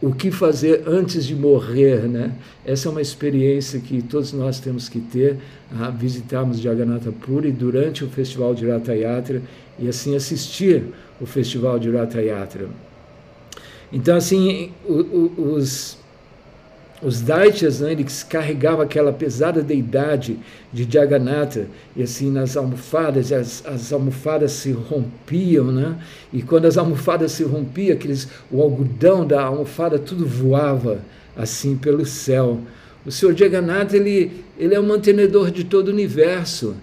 O 0.00 0.14
que 0.14 0.30
fazer 0.30 0.84
antes 0.86 1.26
de 1.26 1.34
morrer, 1.34 2.08
né? 2.08 2.32
Essa 2.64 2.88
é 2.88 2.90
uma 2.90 3.02
experiência 3.02 3.78
que 3.78 4.00
todos 4.00 4.32
nós 4.32 4.58
temos 4.58 4.88
que 4.88 5.00
ter, 5.00 5.36
a 5.78 5.90
visitarmos 5.90 6.60
Jagannatha 6.60 7.12
Puri 7.12 7.52
durante 7.52 8.04
o 8.04 8.08
festival 8.08 8.54
de 8.54 8.66
Ratha 8.66 8.94
Yatra 8.94 9.42
e 9.78 9.86
assim 9.86 10.16
assistir 10.16 10.82
o 11.20 11.26
festival 11.26 11.78
de 11.78 11.90
Ratha 11.90 12.22
Yatra. 12.22 12.70
Então, 13.92 14.16
assim, 14.16 14.72
os 14.86 15.97
os 17.00 17.20
Daityas, 17.20 17.80
né, 17.80 17.92
eles 17.92 18.24
carregavam 18.24 18.80
aquela 18.80 19.12
pesada 19.12 19.62
deidade 19.62 20.36
de 20.72 20.86
Jagannatha, 20.90 21.68
e 21.94 22.02
assim 22.02 22.30
nas 22.30 22.56
almofadas, 22.56 23.32
as, 23.32 23.64
as 23.64 23.92
almofadas 23.92 24.52
se 24.52 24.72
rompiam, 24.72 25.66
né? 25.66 25.96
e 26.32 26.42
quando 26.42 26.66
as 26.66 26.76
almofadas 26.76 27.32
se 27.32 27.44
rompiam, 27.44 27.94
aqueles, 27.94 28.28
o 28.50 28.60
algodão 28.60 29.24
da 29.24 29.42
almofada 29.42 29.98
tudo 29.98 30.26
voava 30.26 31.00
assim 31.36 31.76
pelo 31.76 32.04
céu. 32.04 32.58
O 33.06 33.12
Senhor 33.12 33.34
Jagannatha, 33.34 33.96
ele, 33.96 34.32
ele 34.58 34.74
é 34.74 34.80
o 34.80 34.84
mantenedor 34.84 35.52
de 35.52 35.62
todo 35.64 35.88
o 35.88 35.92
universo. 35.92 36.74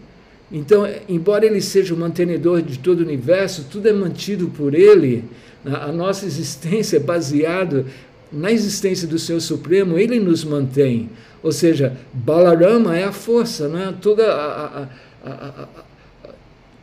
Então, 0.50 0.88
embora 1.10 1.46
ele 1.46 1.60
seja 1.60 1.94
o 1.94 1.98
mantenedor 1.98 2.62
de 2.62 2.80
todo 2.80 3.02
o 3.02 3.04
universo, 3.04 3.68
tudo 3.70 3.90
é 3.90 3.94
mantido 3.94 4.48
por 4.48 4.74
ele. 4.74 5.26
A 5.66 5.92
nossa 5.92 6.26
existência 6.26 6.98
é 6.98 7.00
baseada 7.00 7.86
na 8.32 8.52
existência 8.52 9.08
do 9.08 9.20
Senhor 9.20 9.40
Supremo, 9.40 9.98
ele 9.98 10.20
nos 10.20 10.44
mantém. 10.44 11.10
Ou 11.42 11.52
seja, 11.52 11.96
Balarama 12.14 12.98
é 12.98 13.04
a 13.04 13.12
força, 13.12 13.68
não 13.68 13.80
é? 13.80 13.92
toda, 13.92 14.32
a, 14.34 14.88
a, 15.24 15.30
a, 15.32 15.68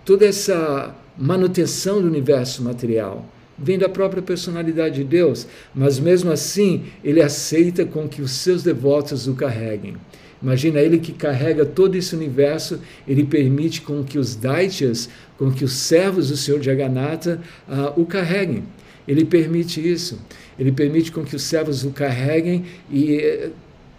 toda 0.04 0.24
essa 0.24 0.94
manutenção 1.18 2.00
do 2.00 2.06
universo 2.06 2.62
material 2.62 3.26
vem 3.58 3.78
da 3.78 3.88
própria 3.88 4.22
personalidade 4.22 4.96
de 4.96 5.04
Deus, 5.04 5.46
mas 5.74 5.98
mesmo 5.98 6.30
assim 6.30 6.84
ele 7.04 7.22
aceita 7.22 7.84
com 7.84 8.08
que 8.08 8.22
os 8.22 8.32
seus 8.32 8.62
devotos 8.62 9.26
o 9.26 9.34
carreguem. 9.34 9.96
Imagina 10.42 10.80
ele 10.80 10.98
que 10.98 11.12
carrega 11.12 11.64
todo 11.64 11.94
esse 11.94 12.16
universo, 12.16 12.80
ele 13.06 13.22
permite 13.22 13.80
com 13.80 14.02
que 14.02 14.18
os 14.18 14.34
Daityas, 14.34 15.08
com 15.38 15.52
que 15.52 15.64
os 15.64 15.72
servos 15.72 16.30
do 16.30 16.36
Senhor 16.36 16.60
Jagannatha 16.60 17.40
uh, 17.68 18.00
o 18.00 18.04
carreguem. 18.04 18.64
Ele 19.06 19.24
permite 19.24 19.80
isso. 19.80 20.18
Ele 20.58 20.72
permite 20.72 21.10
com 21.10 21.24
que 21.24 21.34
os 21.34 21.42
servos 21.42 21.84
o 21.84 21.90
carreguem 21.90 22.64
e 22.90 23.16
eh, 23.16 23.50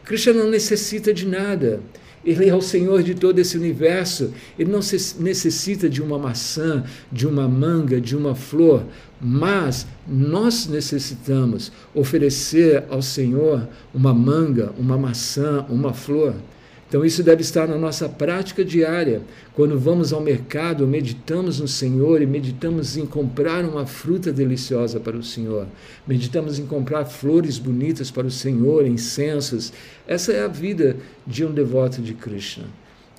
Krishna 0.06 0.34
não 0.34 0.50
necessita 0.50 1.13
de 1.13 1.26
nada. 1.28 1.82
Ele 2.26 2.48
é 2.48 2.56
o 2.56 2.62
Senhor 2.62 3.04
de 3.04 3.13
todo 3.13 3.39
esse 3.39 3.58
universo. 3.58 4.34
Ele 4.58 4.72
não 4.72 4.80
necessita 5.20 5.89
de 5.89 6.02
uma 6.02 6.18
maçã, 6.18 6.84
de 7.12 7.28
uma 7.28 7.48
manga, 7.48 8.00
de 8.00 8.16
uma 8.16 8.34
flor, 8.34 8.86
mas 9.20 9.86
nós 10.08 10.68
necessitamos 10.68 11.72
oferecer 11.94 12.86
ao 12.89 13.02
Senhor 13.02 13.68
uma 13.94 14.13
manga, 14.13 14.74
uma 14.78 14.98
maçã, 14.98 15.66
uma 15.70 15.94
flor. 15.94 16.34
Então, 16.93 17.03
isso 17.03 17.23
deve 17.23 17.41
estar 17.41 17.67
na 17.67 17.75
nossa 17.75 18.08
prática 18.08 18.63
diária. 18.63 19.23
Quando 19.56 19.79
vamos 19.79 20.13
ao 20.13 20.21
mercado, 20.21 20.86
meditamos 20.86 21.60
no 21.60 21.67
Senhor 21.67 22.21
e 22.21 22.27
meditamos 22.27 22.95
em 22.95 23.03
comprar 23.03 23.65
uma 23.65 23.88
fruta 23.88 24.32
deliciosa 24.32 24.99
para 24.99 25.17
o 25.17 25.23
Senhor. 25.23 25.65
Meditamos 26.06 26.60
em 26.60 26.67
comprar 26.67 27.06
flores 27.06 27.58
bonitas 27.58 28.12
para 28.12 28.27
o 28.27 28.29
Senhor, 28.29 28.86
incensos. 28.86 29.73
Essa 30.08 30.34
é 30.34 30.43
a 30.43 30.47
vida 30.47 30.95
de 31.25 31.43
um 31.43 31.51
devoto 31.51 31.99
de 31.99 32.13
Krishna. 32.13 32.65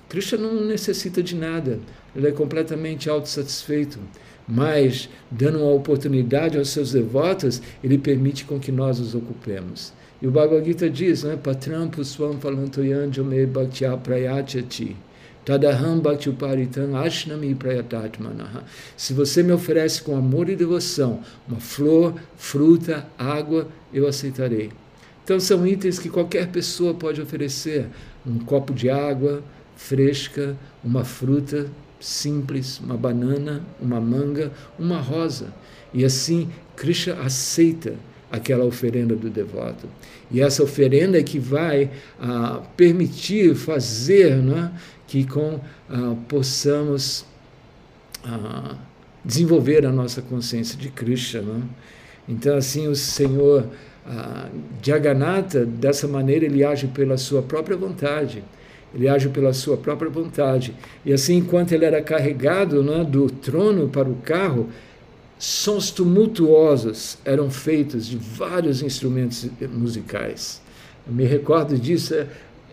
Krishna 0.07 0.37
não 0.37 0.65
necessita 0.65 1.21
de 1.21 1.35
nada, 1.35 1.77
ele 2.15 2.29
é 2.29 2.31
completamente 2.31 3.09
autossatisfeito. 3.09 3.99
Mas, 4.47 5.09
dando 5.29 5.57
uma 5.57 5.73
oportunidade 5.73 6.57
aos 6.57 6.69
seus 6.69 6.93
devotos, 6.93 7.61
ele 7.83 7.97
permite 7.97 8.45
com 8.45 8.57
que 8.57 8.71
nós 8.71 9.01
os 9.01 9.13
ocupemos. 9.13 9.91
E 10.21 10.27
o 10.27 10.31
Bhagavad 10.31 10.65
Gita 10.65 10.89
diz, 10.89 11.23
né, 11.23 11.35
Patram 11.35 11.89
Pusvam 11.89 12.39
Falantoyanjame 12.39 13.45
Bhaktya 13.45 13.97
Prayachati. 13.97 14.95
Tadaham 15.45 15.99
Bhaktiparitam 15.99 16.95
Ashnami 16.95 17.53
Prayatatmanaha. 17.53 18.63
Se 18.97 19.13
você 19.13 19.43
me 19.43 19.51
oferece 19.51 20.01
com 20.01 20.17
amor 20.17 20.49
e 20.49 20.55
devoção 20.55 21.19
uma 21.47 21.59
flor, 21.59 22.15
fruta, 22.35 23.05
água, 23.17 23.67
eu 23.93 24.07
aceitarei. 24.07 24.71
Então 25.23 25.39
são 25.39 25.65
itens 25.67 25.99
que 25.99 26.09
qualquer 26.09 26.47
pessoa 26.47 26.95
pode 26.95 27.21
oferecer. 27.21 27.87
Um 28.25 28.39
copo 28.39 28.73
de 28.73 28.89
água 28.89 29.43
fresca, 29.75 30.55
uma 30.83 31.03
fruta 31.03 31.67
simples, 31.99 32.79
uma 32.79 32.97
banana, 32.97 33.63
uma 33.79 34.01
manga, 34.01 34.51
uma 34.79 34.99
rosa. 34.99 35.53
E 35.93 36.03
assim 36.03 36.49
Krishna 36.75 37.21
aceita 37.21 37.93
aquela 38.31 38.65
oferenda 38.65 39.15
do 39.15 39.29
devoto. 39.29 39.87
E 40.31 40.41
essa 40.41 40.63
oferenda 40.63 41.17
é 41.17 41.23
que 41.23 41.39
vai 41.39 41.89
ah, 42.19 42.61
permitir 42.75 43.55
fazer 43.55 44.35
né, 44.37 44.71
que 45.07 45.25
com 45.25 45.59
ah, 45.89 46.15
possamos 46.27 47.25
ah, 48.23 48.75
desenvolver 49.23 49.85
a 49.85 49.91
nossa 49.91 50.21
consciência 50.21 50.77
de 50.77 50.89
Krishna. 50.89 51.41
Né? 51.41 51.61
Então, 52.27 52.57
assim, 52.57 52.87
o 52.87 52.95
Senhor 52.95 53.67
ah, 54.05 54.49
Jagannatha, 54.81 55.65
dessa 55.65 56.07
maneira, 56.07 56.45
ele 56.45 56.63
age 56.63 56.87
pela 56.87 57.17
sua 57.17 57.41
própria 57.41 57.77
vontade. 57.77 58.43
Ele 58.93 59.09
age 59.09 59.27
pela 59.29 59.51
sua 59.51 59.75
própria 59.75 60.09
vontade. 60.09 60.73
E 61.05 61.11
assim, 61.11 61.37
enquanto 61.37 61.73
ele 61.73 61.83
era 61.83 62.01
carregado 62.01 62.81
né, 62.81 63.03
do 63.03 63.29
trono 63.29 63.89
para 63.89 64.07
o 64.07 64.15
carro, 64.15 64.69
sons 65.37 65.91
tumultuosos 65.91 67.17
eram 67.25 67.49
feitos 67.49 68.07
de 68.07 68.17
vários 68.17 68.81
instrumentos 68.81 69.47
musicais. 69.71 70.61
Eu 71.07 71.13
me 71.13 71.25
recordo 71.25 71.77
disso, 71.77 72.13
é, 72.13 72.27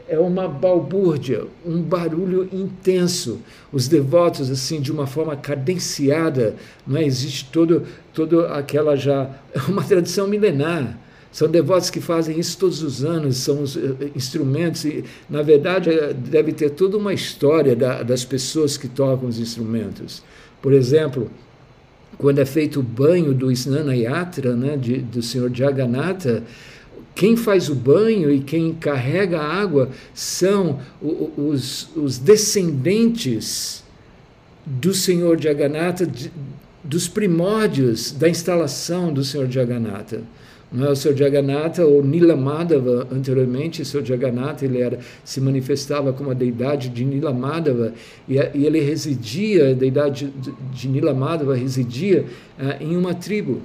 é 0.09 0.19
uma 0.19 0.49
balbúrdia, 0.49 1.45
um 1.65 1.81
barulho 1.83 2.49
intenso. 2.53 3.41
Os 3.73 3.89
devotos, 3.89 4.51
assim, 4.51 4.81
de 4.81 4.93
uma 4.93 5.07
forma 5.07 5.37
cadenciada, 5.37 6.55
não 6.87 6.99
é? 6.99 7.05
existe 7.05 7.49
todo, 7.51 7.85
todo 8.13 8.47
aquela 8.47 8.97
já. 8.97 9.31
É 9.55 9.61
uma 9.71 9.83
tradição 9.83 10.27
milenar. 10.27 10.99
São 11.31 11.49
devotos 11.49 11.89
que 11.89 12.01
fazem 12.01 12.39
isso 12.39 12.59
todos 12.59 12.83
os 12.83 13.05
anos, 13.05 13.39
são 13.39 13.63
os 13.63 13.75
eh, 13.75 13.81
instrumentos, 14.15 14.85
e 14.85 15.03
na 15.31 15.41
verdade 15.41 15.89
eh, 15.89 16.13
deve 16.13 16.53
ter 16.53 16.71
toda 16.71 16.99
uma 16.99 17.15
história 17.15 17.75
da, 17.75 18.03
das 18.03 18.23
pessoas 18.23 18.77
que 18.77 18.87
tocam 18.87 19.29
os 19.29 19.39
instrumentos. 19.39 20.23
Por 20.61 20.75
exemplo, 20.75 21.31
quando 22.19 22.39
é 22.39 22.45
feito 22.45 22.81
o 22.81 22.83
banho 22.83 23.35
do 23.35 23.51
Snana 23.51 23.95
Yatra, 23.95 24.55
né, 24.55 24.77
de, 24.77 24.99
do 24.99 25.23
Senhor 25.23 25.51
Jagannatha, 25.53 26.43
quem 27.15 27.37
faz 27.37 27.69
o 27.69 27.75
banho 27.75 28.31
e 28.31 28.41
quem 28.41 28.73
carrega 28.73 29.41
a 29.41 29.55
água 29.55 29.91
são 30.15 30.81
os, 31.37 31.91
os 31.95 32.19
descendentes 32.19 33.85
do 34.65 34.95
Senhor 34.95 35.41
Jagannatha, 35.41 36.09
dos 36.83 37.09
primórdios 37.09 38.13
da 38.13 38.29
instalação 38.29 39.13
do 39.13 39.23
Senhor 39.23 39.51
Jagannatha. 39.51 40.23
É 40.75 40.89
o 40.89 40.97
Sr. 40.97 41.15
Jagannatha, 41.15 41.85
ou 41.85 42.03
Nilamadava, 42.03 43.07
anteriormente, 43.13 43.83
o 43.83 43.85
Sr. 43.85 44.05
Jagannatha, 44.05 44.65
ele 44.65 44.81
era, 44.81 44.99
se 45.23 45.39
manifestava 45.41 46.13
como 46.15 46.31
a 46.31 46.35
deidade 46.35 46.89
de 46.89 47.05
Nilamadava, 47.05 47.93
e, 48.27 48.37
e 48.55 48.67
ele 48.67 48.81
residia, 48.81 49.71
a 49.71 49.75
deidade 49.75 50.33
de, 50.41 50.53
de 50.73 50.89
Nilamadava 50.89 51.55
residia 51.55 52.25
uh, 52.59 52.83
em 52.83 52.97
uma 52.97 53.13
tribo. 53.13 53.61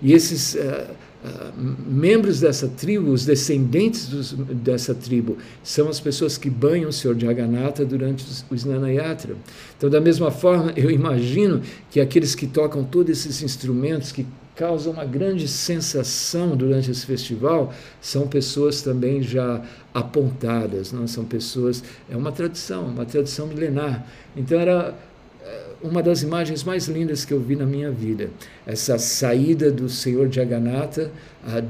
E 0.00 0.12
esses 0.12 0.54
uh, 0.54 0.58
uh, 0.58 1.52
membros 1.84 2.38
dessa 2.38 2.68
tribo, 2.68 3.10
os 3.10 3.26
descendentes 3.26 4.06
dos, 4.06 4.32
dessa 4.32 4.94
tribo, 4.94 5.38
são 5.64 5.88
as 5.88 5.98
pessoas 5.98 6.38
que 6.38 6.48
banham 6.48 6.90
o 6.90 6.92
Sr. 6.92 7.18
Jagannatha 7.18 7.84
durante 7.84 8.24
o 8.48 8.54
Snanayatra. 8.54 9.34
Então, 9.76 9.90
da 9.90 10.00
mesma 10.00 10.30
forma, 10.30 10.72
eu 10.76 10.92
imagino 10.92 11.60
que 11.90 12.00
aqueles 12.00 12.36
que 12.36 12.46
tocam 12.46 12.84
todos 12.84 13.10
esses 13.10 13.42
instrumentos, 13.42 14.12
que 14.12 14.24
causa 14.56 14.90
uma 14.90 15.04
grande 15.04 15.48
sensação 15.48 16.56
durante 16.56 16.90
esse 16.90 17.06
festival 17.06 17.72
são 18.00 18.26
pessoas 18.28 18.82
também 18.82 19.22
já 19.22 19.62
apontadas, 19.94 20.92
não 20.92 21.06
são 21.06 21.24
pessoas 21.24 21.82
é 22.10 22.16
uma 22.16 22.32
tradição, 22.32 22.86
uma 22.86 23.04
tradição 23.04 23.46
milenar. 23.46 24.06
Então 24.36 24.58
era 24.58 24.94
eh, 25.42 25.64
uma 25.82 26.02
das 26.02 26.22
imagens 26.22 26.64
mais 26.64 26.86
lindas 26.86 27.24
que 27.24 27.32
eu 27.32 27.40
vi 27.40 27.56
na 27.56 27.66
minha 27.66 27.90
vida, 27.90 28.30
essa 28.66 28.98
saída 28.98 29.70
do 29.70 29.88
Senhor 29.88 30.30
Jagannatha 30.30 31.10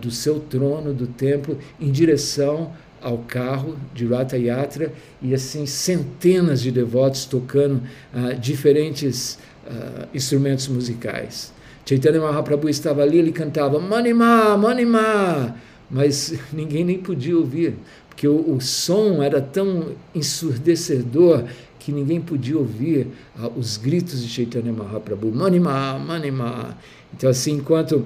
do 0.00 0.10
seu 0.10 0.38
trono 0.40 0.92
do 0.92 1.06
templo 1.06 1.58
em 1.80 1.90
direção 1.90 2.72
ao 3.00 3.18
carro 3.18 3.76
de 3.92 4.06
Rata 4.06 4.36
Yatra 4.36 4.92
e 5.20 5.34
assim 5.34 5.66
centenas 5.66 6.60
de 6.60 6.70
devotos 6.70 7.24
tocando 7.24 7.82
ah, 8.14 8.32
diferentes 8.32 9.38
ah, 9.66 10.06
instrumentos 10.14 10.68
musicais. 10.68 11.51
Chaitanya 11.84 12.20
Mahaprabhu 12.20 12.68
estava 12.68 13.02
ali, 13.02 13.18
ele 13.18 13.32
cantava 13.32 13.78
Manima, 13.78 14.56
Manima, 14.56 15.56
mas 15.90 16.34
ninguém 16.52 16.84
nem 16.84 16.98
podia 16.98 17.36
ouvir, 17.36 17.74
porque 18.08 18.26
o, 18.26 18.54
o 18.56 18.60
som 18.60 19.22
era 19.22 19.40
tão 19.40 19.92
ensurdecedor 20.14 21.44
que 21.78 21.90
ninguém 21.90 22.20
podia 22.20 22.56
ouvir 22.56 23.08
ah, 23.36 23.50
os 23.56 23.76
gritos 23.76 24.22
de 24.22 24.28
Chaitanya 24.28 24.72
Mahaprabhu, 24.72 25.32
Manima, 25.32 25.98
Manima. 25.98 26.78
Então, 27.12 27.28
assim, 27.28 27.54
enquanto 27.54 28.04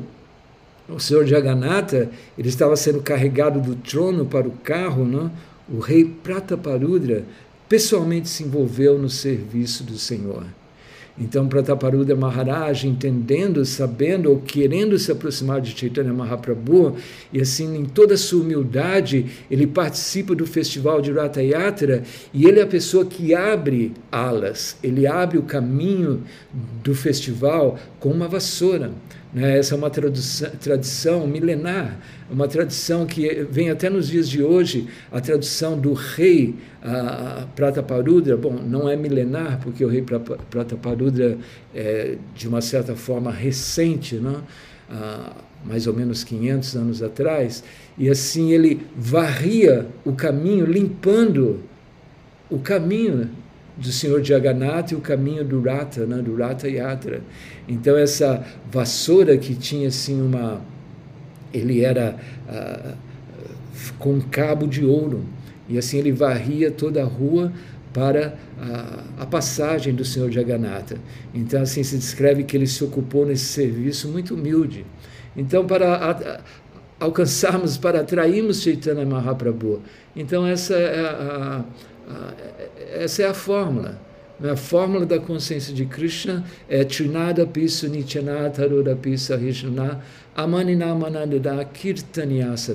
o 0.88 0.98
senhor 0.98 1.26
Jagannatha 1.26 2.10
ele 2.38 2.48
estava 2.48 2.76
sendo 2.76 3.02
carregado 3.02 3.60
do 3.60 3.74
trono 3.74 4.24
para 4.24 4.46
o 4.46 4.52
carro, 4.52 5.04
né? 5.04 5.30
o 5.68 5.80
rei 5.80 6.04
Prataparudra 6.04 7.24
pessoalmente 7.68 8.28
se 8.28 8.44
envolveu 8.44 8.98
no 8.98 9.10
serviço 9.10 9.82
do 9.82 9.98
Senhor. 9.98 10.44
Então, 11.18 11.48
Prataparuda 11.48 12.14
Maharaj, 12.14 12.86
entendendo, 12.86 13.64
sabendo 13.64 14.30
ou 14.30 14.38
querendo 14.38 14.98
se 14.98 15.10
aproximar 15.10 15.62
de 15.62 15.78
Chaitanya 15.78 16.12
Mahaprabhu, 16.12 16.96
e 17.32 17.40
assim, 17.40 17.74
em 17.74 17.86
toda 17.86 18.14
a 18.14 18.18
sua 18.18 18.42
humildade, 18.42 19.26
ele 19.50 19.66
participa 19.66 20.34
do 20.34 20.46
festival 20.46 21.00
de 21.00 21.10
Ratha 21.12 21.42
Yatra 21.42 22.02
e 22.34 22.46
ele 22.46 22.60
é 22.60 22.62
a 22.62 22.66
pessoa 22.66 23.06
que 23.06 23.34
abre 23.34 23.92
alas, 24.12 24.76
ele 24.82 25.06
abre 25.06 25.38
o 25.38 25.42
caminho 25.42 26.22
do 26.84 26.94
festival 26.94 27.78
com 27.98 28.10
uma 28.10 28.28
vassoura. 28.28 28.92
Né? 29.32 29.58
Essa 29.58 29.74
é 29.74 29.78
uma 29.78 29.90
tradição, 29.90 30.50
tradição 30.50 31.26
milenar, 31.26 31.98
uma 32.30 32.48
tradição 32.48 33.06
que 33.06 33.46
vem 33.50 33.70
até 33.70 33.90
nos 33.90 34.08
dias 34.08 34.28
de 34.28 34.42
hoje, 34.42 34.86
a 35.12 35.20
tradução 35.20 35.78
do 35.78 35.92
rei 35.92 36.54
uh, 36.82 37.46
Prataparudra, 37.54 38.36
bom, 38.36 38.52
não 38.52 38.88
é 38.88 38.96
milenar, 38.96 39.60
porque 39.62 39.84
o 39.84 39.88
rei 39.88 40.02
Prataparudra 40.50 41.38
é, 41.74 42.16
de 42.34 42.48
uma 42.48 42.60
certa 42.60 42.94
forma, 42.94 43.30
recente, 43.30 44.16
né? 44.16 44.36
Mais 45.64 45.88
ou 45.88 45.92
menos 45.92 46.22
500 46.22 46.76
anos 46.76 47.02
atrás, 47.02 47.64
e 47.98 48.08
assim 48.08 48.52
ele 48.52 48.86
varria 48.96 49.88
o 50.04 50.12
caminho, 50.12 50.64
limpando 50.64 51.60
o 52.48 52.60
caminho 52.60 53.28
do 53.76 53.92
Senhor 53.92 54.22
Jagannatha 54.24 54.94
e 54.94 54.96
o 54.96 55.00
caminho 55.00 55.44
do 55.44 55.60
Rata, 55.60 56.06
né, 56.06 56.22
do 56.22 56.34
Rata 56.36 56.68
Yatra. 56.68 57.20
Então 57.68 57.96
essa 57.96 58.44
vassoura 58.70 59.36
que 59.36 59.54
tinha 59.54 59.88
assim 59.88 60.20
uma, 60.20 60.60
ele 61.52 61.82
era 61.82 62.16
ah, 62.48 62.94
com 63.98 64.14
um 64.14 64.20
cabo 64.20 64.66
de 64.66 64.84
ouro 64.84 65.24
e 65.68 65.76
assim 65.76 65.98
ele 65.98 66.12
varria 66.12 66.70
toda 66.70 67.02
a 67.02 67.04
rua 67.04 67.52
para 67.92 68.36
a, 68.58 69.22
a 69.22 69.26
passagem 69.26 69.94
do 69.94 70.04
Senhor 70.04 70.30
Jagannatha. 70.30 70.96
Então 71.34 71.60
assim 71.60 71.82
se 71.82 71.96
descreve 71.96 72.44
que 72.44 72.56
ele 72.56 72.66
se 72.66 72.82
ocupou 72.82 73.26
nesse 73.26 73.46
serviço 73.46 74.08
muito 74.08 74.34
humilde. 74.34 74.86
Então 75.36 75.66
para 75.66 75.94
a, 75.94 76.10
a, 76.10 76.40
alcançarmos, 76.98 77.76
para 77.76 78.00
atrairmos 78.00 78.62
Chaitanya 78.62 79.04
Mahaprabhu. 79.04 79.82
Então 80.14 80.46
essa 80.46 80.74
é 80.74 81.00
a, 81.00 81.64
essa 82.94 83.22
é 83.22 83.26
a 83.26 83.34
fórmula. 83.34 83.98
A 84.42 84.54
fórmula 84.54 85.06
da 85.06 85.18
consciência 85.18 85.72
de 85.72 85.86
Krishna 85.86 86.44
é 86.68 86.84
Trinada 86.84 87.46
Pisu 87.46 87.88
Nichanata 87.88 88.66
Ruda 88.66 88.94
Pisa 88.94 89.34
Rishna 89.34 90.02
Amanina 90.36 90.94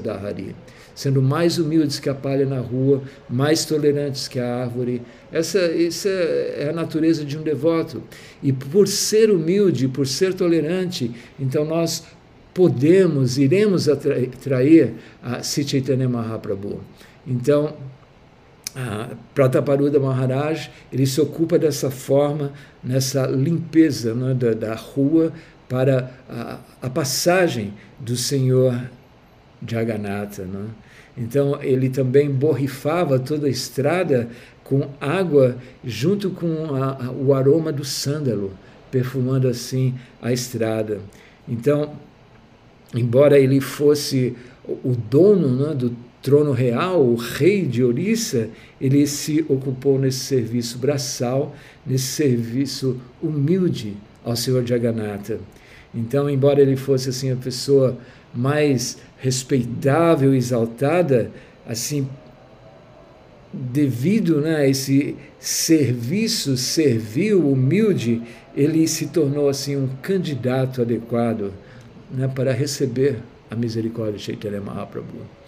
Dahari. 0.04 0.56
Sendo 0.96 1.22
mais 1.22 1.60
humildes 1.60 2.00
que 2.00 2.10
a 2.10 2.16
palha 2.16 2.46
na 2.46 2.60
rua, 2.60 3.04
mais 3.30 3.64
tolerantes 3.64 4.28
que 4.28 4.40
a 4.40 4.64
árvore. 4.64 5.04
Essa, 5.32 5.60
essa 5.60 6.10
é 6.10 6.68
a 6.70 6.74
natureza 6.74 7.24
de 7.24 7.38
um 7.38 7.44
devoto. 7.44 8.04
E 8.42 8.52
por 8.52 8.88
ser 8.88 9.30
humilde, 9.30 9.88
por 9.88 10.08
ser 10.08 10.34
tolerante, 10.34 11.12
então 11.40 11.64
nós 11.64 12.04
podemos, 12.54 13.38
iremos 13.38 13.88
atrair 13.88 14.94
a 15.24 15.42
Sri 15.44 15.82
Mahaprabhu. 16.08 16.82
Então, 17.26 17.76
Prataparuda 19.34 20.00
Maharaj 20.00 20.70
ele 20.92 21.06
se 21.06 21.20
ocupa 21.20 21.60
dessa 21.60 21.92
forma, 21.92 22.54
nessa 22.84 23.28
limpeza 23.28 24.14
né, 24.14 24.34
da, 24.34 24.54
da, 24.54 24.76
rua 24.76 25.34
para 25.68 26.12
a, 26.30 26.60
a, 26.82 26.90
passagem 26.90 27.74
do 28.00 28.16
Senhor 28.16 28.82
Jagannatha. 29.68 30.46
Né? 30.46 30.66
Então 31.18 31.62
ele 31.62 31.90
também 31.90 32.30
borrifava 32.30 33.20
toda 33.20 33.48
a 33.48 33.50
estrada 33.50 34.30
com 34.64 34.88
água 35.02 35.58
junto 35.84 36.30
com 36.30 36.74
a, 36.74 37.08
a, 37.08 37.12
o 37.12 37.34
aroma 37.34 37.74
do 37.74 37.84
sândalo, 37.84 38.54
perfumando 38.90 39.50
assim 39.50 39.96
a 40.22 40.32
estrada. 40.32 41.02
Então, 41.48 41.94
embora 42.94 43.38
ele 43.38 43.60
fosse 43.60 44.34
o 44.66 44.96
dono 44.96 45.68
né, 45.68 45.76
do 45.76 45.94
trono 46.22 46.52
real, 46.52 47.04
o 47.04 47.16
rei 47.16 47.66
de 47.66 47.84
Orissa, 47.84 48.50
ele 48.80 49.08
se 49.08 49.44
ocupou 49.50 49.98
nesse 49.98 50.20
serviço 50.20 50.78
braçal, 50.78 51.56
nesse 51.86 52.06
serviço 52.06 53.00
humilde 53.22 53.96
ao 54.24 54.36
Senhor 54.36 54.66
Jagannatha. 54.66 55.40
Então, 55.94 56.30
embora 56.30 56.62
ele 56.62 56.76
fosse 56.76 57.10
assim 57.10 57.32
a 57.32 57.36
pessoa 57.36 57.98
mais 58.34 58.98
respeitável, 59.18 60.34
exaltada, 60.34 61.32
assim 61.68 62.08
devido 63.54 64.40
né, 64.40 64.58
a 64.58 64.68
esse 64.68 65.16
serviço 65.40 66.56
servil, 66.56 67.46
humilde, 67.46 68.22
ele 68.56 68.88
se 68.88 69.08
tornou 69.08 69.50
assim 69.50 69.76
um 69.76 69.90
candidato 70.02 70.82
adequado 70.82 71.52
né, 72.10 72.30
para 72.34 72.54
receber 72.54 73.18
a 73.50 73.56
misericórdia 73.56 74.18
de 74.18 74.24
Chaitanya 74.24 74.62
Mahaprabhu. 74.62 75.41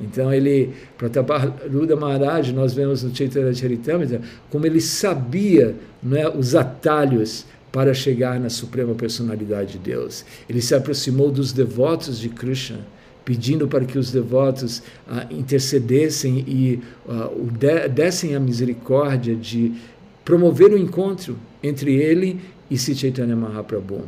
Então 0.00 0.32
ele, 0.32 0.70
Prataparuda 0.98 1.96
Maharaj, 1.96 2.52
nós 2.52 2.74
vemos 2.74 3.02
no 3.02 3.14
Chaitanya 3.14 3.54
Charitamrita, 3.54 4.20
como 4.50 4.66
ele 4.66 4.80
sabia 4.80 5.74
né, 6.02 6.28
os 6.28 6.54
atalhos 6.54 7.46
para 7.72 7.92
chegar 7.92 8.38
na 8.40 8.48
suprema 8.48 8.94
personalidade 8.94 9.72
de 9.72 9.78
Deus. 9.78 10.24
Ele 10.48 10.62
se 10.62 10.74
aproximou 10.74 11.30
dos 11.30 11.52
devotos 11.52 12.18
de 12.18 12.28
Krishna, 12.28 12.80
pedindo 13.24 13.66
para 13.66 13.84
que 13.84 13.98
os 13.98 14.10
devotos 14.10 14.82
ah, 15.08 15.26
intercedessem 15.30 16.44
e 16.46 16.80
ah, 17.08 17.30
dessem 17.88 18.34
a 18.34 18.40
misericórdia 18.40 19.34
de 19.34 19.72
promover 20.24 20.72
o 20.72 20.74
um 20.74 20.78
encontro 20.78 21.36
entre 21.62 21.94
ele 21.94 22.40
e 22.70 22.78
Sri 22.78 22.94
Chaitanya 22.94 23.36
Mahaprabhu. 23.36 24.04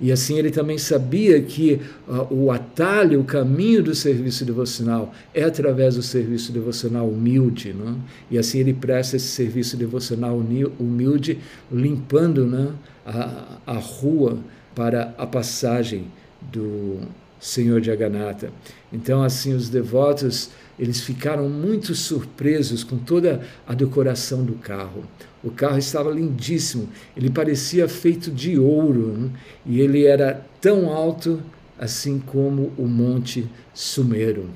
E 0.00 0.12
assim 0.12 0.38
ele 0.38 0.50
também 0.50 0.78
sabia 0.78 1.40
que 1.42 1.80
uh, 2.06 2.26
o 2.32 2.50
atalho, 2.50 3.20
o 3.20 3.24
caminho 3.24 3.82
do 3.82 3.94
serviço 3.94 4.44
devocional 4.44 5.12
é 5.34 5.42
através 5.42 5.96
do 5.96 6.02
serviço 6.02 6.52
devocional 6.52 7.08
humilde. 7.08 7.72
Não? 7.72 7.98
E 8.30 8.38
assim 8.38 8.60
ele 8.60 8.72
presta 8.72 9.16
esse 9.16 9.26
serviço 9.26 9.76
devocional 9.76 10.40
humilde, 10.78 11.38
limpando 11.70 12.46
né, 12.46 12.72
a, 13.04 13.58
a 13.66 13.78
rua 13.78 14.38
para 14.74 15.14
a 15.18 15.26
passagem 15.26 16.06
do 16.40 16.98
Senhor 17.40 17.82
Jagannatha. 17.82 18.50
Então, 18.92 19.22
assim, 19.22 19.54
os 19.54 19.68
devotos 19.68 20.50
eles 20.78 21.00
ficaram 21.00 21.48
muito 21.48 21.94
surpresos 21.94 22.84
com 22.84 22.96
toda 22.96 23.42
a 23.66 23.74
decoração 23.74 24.44
do 24.44 24.54
carro. 24.54 25.04
O 25.42 25.50
carro 25.50 25.78
estava 25.78 26.10
lindíssimo, 26.10 26.88
ele 27.16 27.30
parecia 27.30 27.88
feito 27.88 28.30
de 28.30 28.58
ouro 28.58 29.14
né? 29.16 29.30
e 29.66 29.80
ele 29.80 30.04
era 30.04 30.44
tão 30.60 30.90
alto 30.90 31.42
assim 31.78 32.18
como 32.18 32.72
o 32.76 32.86
Monte 32.86 33.48
Sumeiro. 33.72 34.50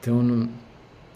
Então, 0.00 0.22
no, 0.22 0.48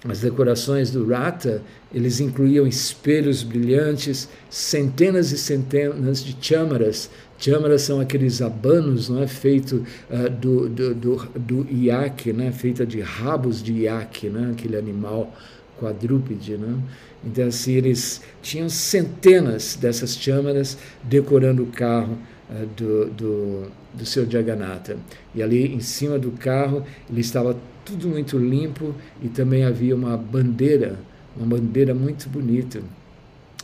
as 0.08 0.20
decorações 0.20 0.90
do 0.90 1.06
Rata, 1.06 1.62
eles 1.92 2.20
incluíam 2.20 2.66
espelhos 2.66 3.42
brilhantes, 3.42 4.28
centenas 4.48 5.30
e 5.30 5.36
centenas 5.36 6.24
de 6.24 6.34
chamaras. 6.40 7.10
Chamaras 7.40 7.80
são 7.80 7.98
aqueles 7.98 8.42
abanos, 8.42 9.08
não 9.08 9.22
é, 9.22 9.26
feito 9.26 9.82
uh, 10.10 10.28
do, 10.28 10.68
do, 10.68 10.94
do, 10.94 11.16
do 11.34 11.66
iaque, 11.72 12.34
né, 12.34 12.52
feita 12.52 12.84
de 12.84 13.00
rabos 13.00 13.62
de 13.62 13.72
iaque, 13.72 14.28
né, 14.28 14.50
aquele 14.52 14.76
animal 14.76 15.34
quadrúpede, 15.78 16.58
né? 16.58 16.78
Então, 17.24 17.46
assim, 17.46 17.72
eles 17.72 18.20
tinham 18.42 18.68
centenas 18.68 19.74
dessas 19.74 20.16
chamaras 20.16 20.76
decorando 21.02 21.62
o 21.62 21.66
carro 21.68 22.18
uh, 22.50 22.66
do, 22.76 23.06
do, 23.06 23.62
do 23.94 24.04
seu 24.04 24.30
Jagannatha. 24.30 24.98
E 25.34 25.42
ali 25.42 25.74
em 25.74 25.80
cima 25.80 26.18
do 26.18 26.32
carro, 26.32 26.84
ele 27.08 27.22
estava 27.22 27.56
tudo 27.86 28.06
muito 28.06 28.38
limpo 28.38 28.94
e 29.22 29.28
também 29.28 29.64
havia 29.64 29.96
uma 29.96 30.14
bandeira, 30.14 30.98
uma 31.34 31.46
bandeira 31.46 31.94
muito 31.94 32.28
bonita. 32.28 32.82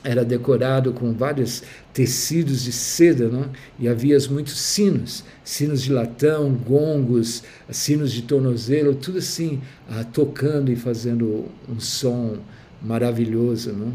Era 0.05 0.25
decorado 0.25 0.93
com 0.93 1.13
vários 1.13 1.63
tecidos 1.93 2.63
de 2.63 2.73
seda, 2.73 3.29
não? 3.29 3.51
e 3.79 3.89
havia 3.89 4.17
muitos 4.31 4.59
sinos, 4.59 5.25
sinos 5.43 5.83
de 5.83 5.93
latão, 5.93 6.53
gongos, 6.53 7.43
sinos 7.71 8.13
de 8.13 8.23
tornozelo, 8.23 8.95
tudo 8.95 9.19
assim, 9.19 9.61
ah, 9.91 10.05
tocando 10.05 10.71
e 10.71 10.77
fazendo 10.77 11.47
um 11.69 11.81
som 11.81 12.37
maravilhoso. 12.81 13.73
Não? 13.73 13.93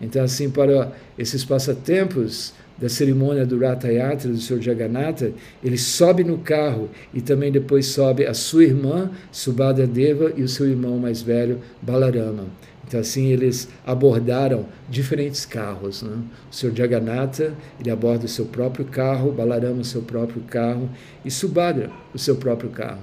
Então, 0.00 0.22
assim, 0.22 0.50
para 0.50 0.92
esses 1.18 1.44
passatempos 1.44 2.52
da 2.78 2.88
cerimônia 2.88 3.46
do 3.46 3.58
Ratha 3.58 3.90
Yatra, 3.90 4.30
do 4.30 4.38
Sr. 4.38 4.60
Jagannatha, 4.60 5.32
ele 5.64 5.78
sobe 5.78 6.22
no 6.22 6.38
carro 6.38 6.90
e 7.14 7.22
também 7.22 7.50
depois 7.50 7.86
sobe 7.86 8.26
a 8.26 8.34
sua 8.34 8.64
irmã, 8.64 9.10
Subhadra 9.32 9.86
Deva, 9.86 10.32
e 10.36 10.42
o 10.42 10.48
seu 10.48 10.68
irmão 10.68 10.98
mais 10.98 11.22
velho, 11.22 11.60
Balarama. 11.80 12.44
Então, 12.86 13.00
assim, 13.00 13.26
eles 13.26 13.68
abordaram 13.84 14.66
diferentes 14.88 15.44
carros. 15.44 16.02
Né? 16.02 16.16
O 16.50 16.54
Sr. 16.54 16.72
Jagannatha, 16.74 17.52
ele 17.80 17.90
aborda 17.90 18.26
o 18.26 18.28
seu 18.28 18.46
próprio 18.46 18.84
carro, 18.84 19.32
Balarama, 19.32 19.80
o 19.80 19.84
seu 19.84 20.02
próprio 20.02 20.42
carro, 20.42 20.88
e 21.24 21.30
Subhadra, 21.30 21.90
o 22.14 22.18
seu 22.18 22.36
próprio 22.36 22.70
carro. 22.70 23.02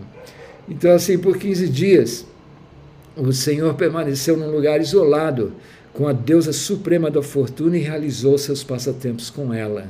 Então, 0.69 0.91
assim, 0.93 1.17
por 1.17 1.37
15 1.37 1.67
dias, 1.67 2.25
o 3.17 3.33
Senhor 3.33 3.73
permaneceu 3.73 4.37
num 4.37 4.49
lugar 4.49 4.79
isolado 4.79 5.53
com 5.91 6.07
a 6.07 6.13
deusa 6.13 6.53
suprema 6.53 7.11
da 7.11 7.21
fortuna 7.21 7.77
e 7.77 7.81
realizou 7.81 8.37
seus 8.37 8.63
passatempos 8.63 9.29
com 9.29 9.53
ela. 9.53 9.87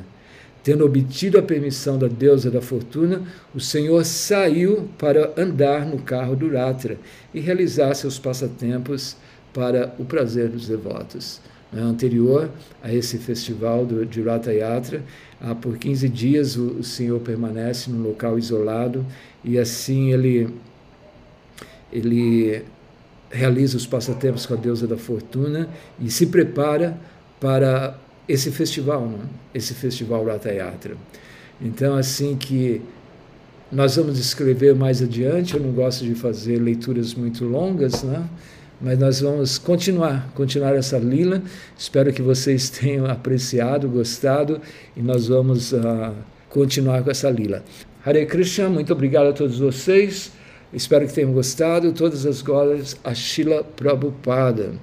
Tendo 0.63 0.85
obtido 0.85 1.37
a 1.37 1.41
permissão 1.41 1.97
da 1.97 2.07
deusa 2.07 2.49
da 2.49 2.61
fortuna, 2.61 3.21
o 3.53 3.59
Senhor 3.59 4.03
saiu 4.05 4.89
para 4.97 5.33
andar 5.37 5.85
no 5.85 5.99
carro 5.99 6.35
do 6.35 6.49
Ratra 6.51 6.97
e 7.33 7.39
realizar 7.39 7.93
seus 7.93 8.17
passatempos 8.17 9.17
para 9.53 9.93
o 9.99 10.05
prazer 10.05 10.49
dos 10.49 10.67
devotos. 10.67 11.39
Anterior 11.75 12.51
a 12.83 12.93
esse 12.93 13.17
festival 13.17 13.85
do, 13.85 14.05
de 14.05 14.21
Rata 14.21 14.53
Yatra, 14.53 15.03
por 15.61 15.77
15 15.77 16.07
dias 16.07 16.55
o, 16.55 16.67
o 16.79 16.83
Senhor 16.83 17.19
permanece 17.19 17.89
num 17.89 18.03
local 18.03 18.37
isolado 18.37 19.03
e 19.43 19.57
assim 19.57 20.13
ele, 20.13 20.53
ele 21.91 22.63
realiza 23.31 23.75
os 23.75 23.87
passatempos 23.87 24.45
com 24.45 24.53
a 24.53 24.57
deusa 24.57 24.85
da 24.85 24.97
fortuna 24.97 25.67
e 25.99 26.11
se 26.11 26.27
prepara 26.27 26.95
para 27.39 27.97
esse 28.27 28.51
festival, 28.51 29.01
não? 29.01 29.17
É? 29.17 29.43
esse 29.57 29.73
festival 29.73 30.25
Ratha 30.25 30.51
Yatra. 30.51 30.95
Então, 31.61 31.95
assim 31.95 32.35
que 32.35 32.81
nós 33.71 33.95
vamos 33.95 34.19
escrever 34.19 34.75
mais 34.75 35.01
adiante, 35.01 35.55
eu 35.55 35.59
não 35.59 35.71
gosto 35.71 36.05
de 36.05 36.15
fazer 36.15 36.59
leituras 36.59 37.13
muito 37.13 37.43
longas, 37.43 38.03
né? 38.03 38.27
Mas 38.83 38.99
nós 38.99 39.21
vamos 39.21 39.57
continuar, 39.57 40.29
continuar 40.35 40.75
essa 40.75 40.97
lila. 40.97 41.41
Espero 41.77 42.11
que 42.11 42.21
vocês 42.21 42.69
tenham 42.77 43.05
apreciado, 43.05 43.87
gostado, 43.87 44.59
e 44.95 45.01
nós 45.01 45.29
vamos 45.29 45.71
uh, 45.71 46.13
continuar 46.49 47.01
com 47.01 47.09
essa 47.09 47.29
lila. 47.29 47.63
Hare 48.05 48.25
Krishna, 48.25 48.69
muito 48.69 48.91
obrigado 48.91 49.27
a 49.27 49.33
todos 49.33 49.57
vocês. 49.57 50.33
Espero 50.73 51.07
que 51.07 51.13
tenham 51.13 51.31
gostado. 51.31 51.93
Todas 51.93 52.25
as 52.25 52.41
glórias 52.41 52.97
a 53.05 53.13
Shila 53.13 53.63
Prabhupada. 53.63 54.73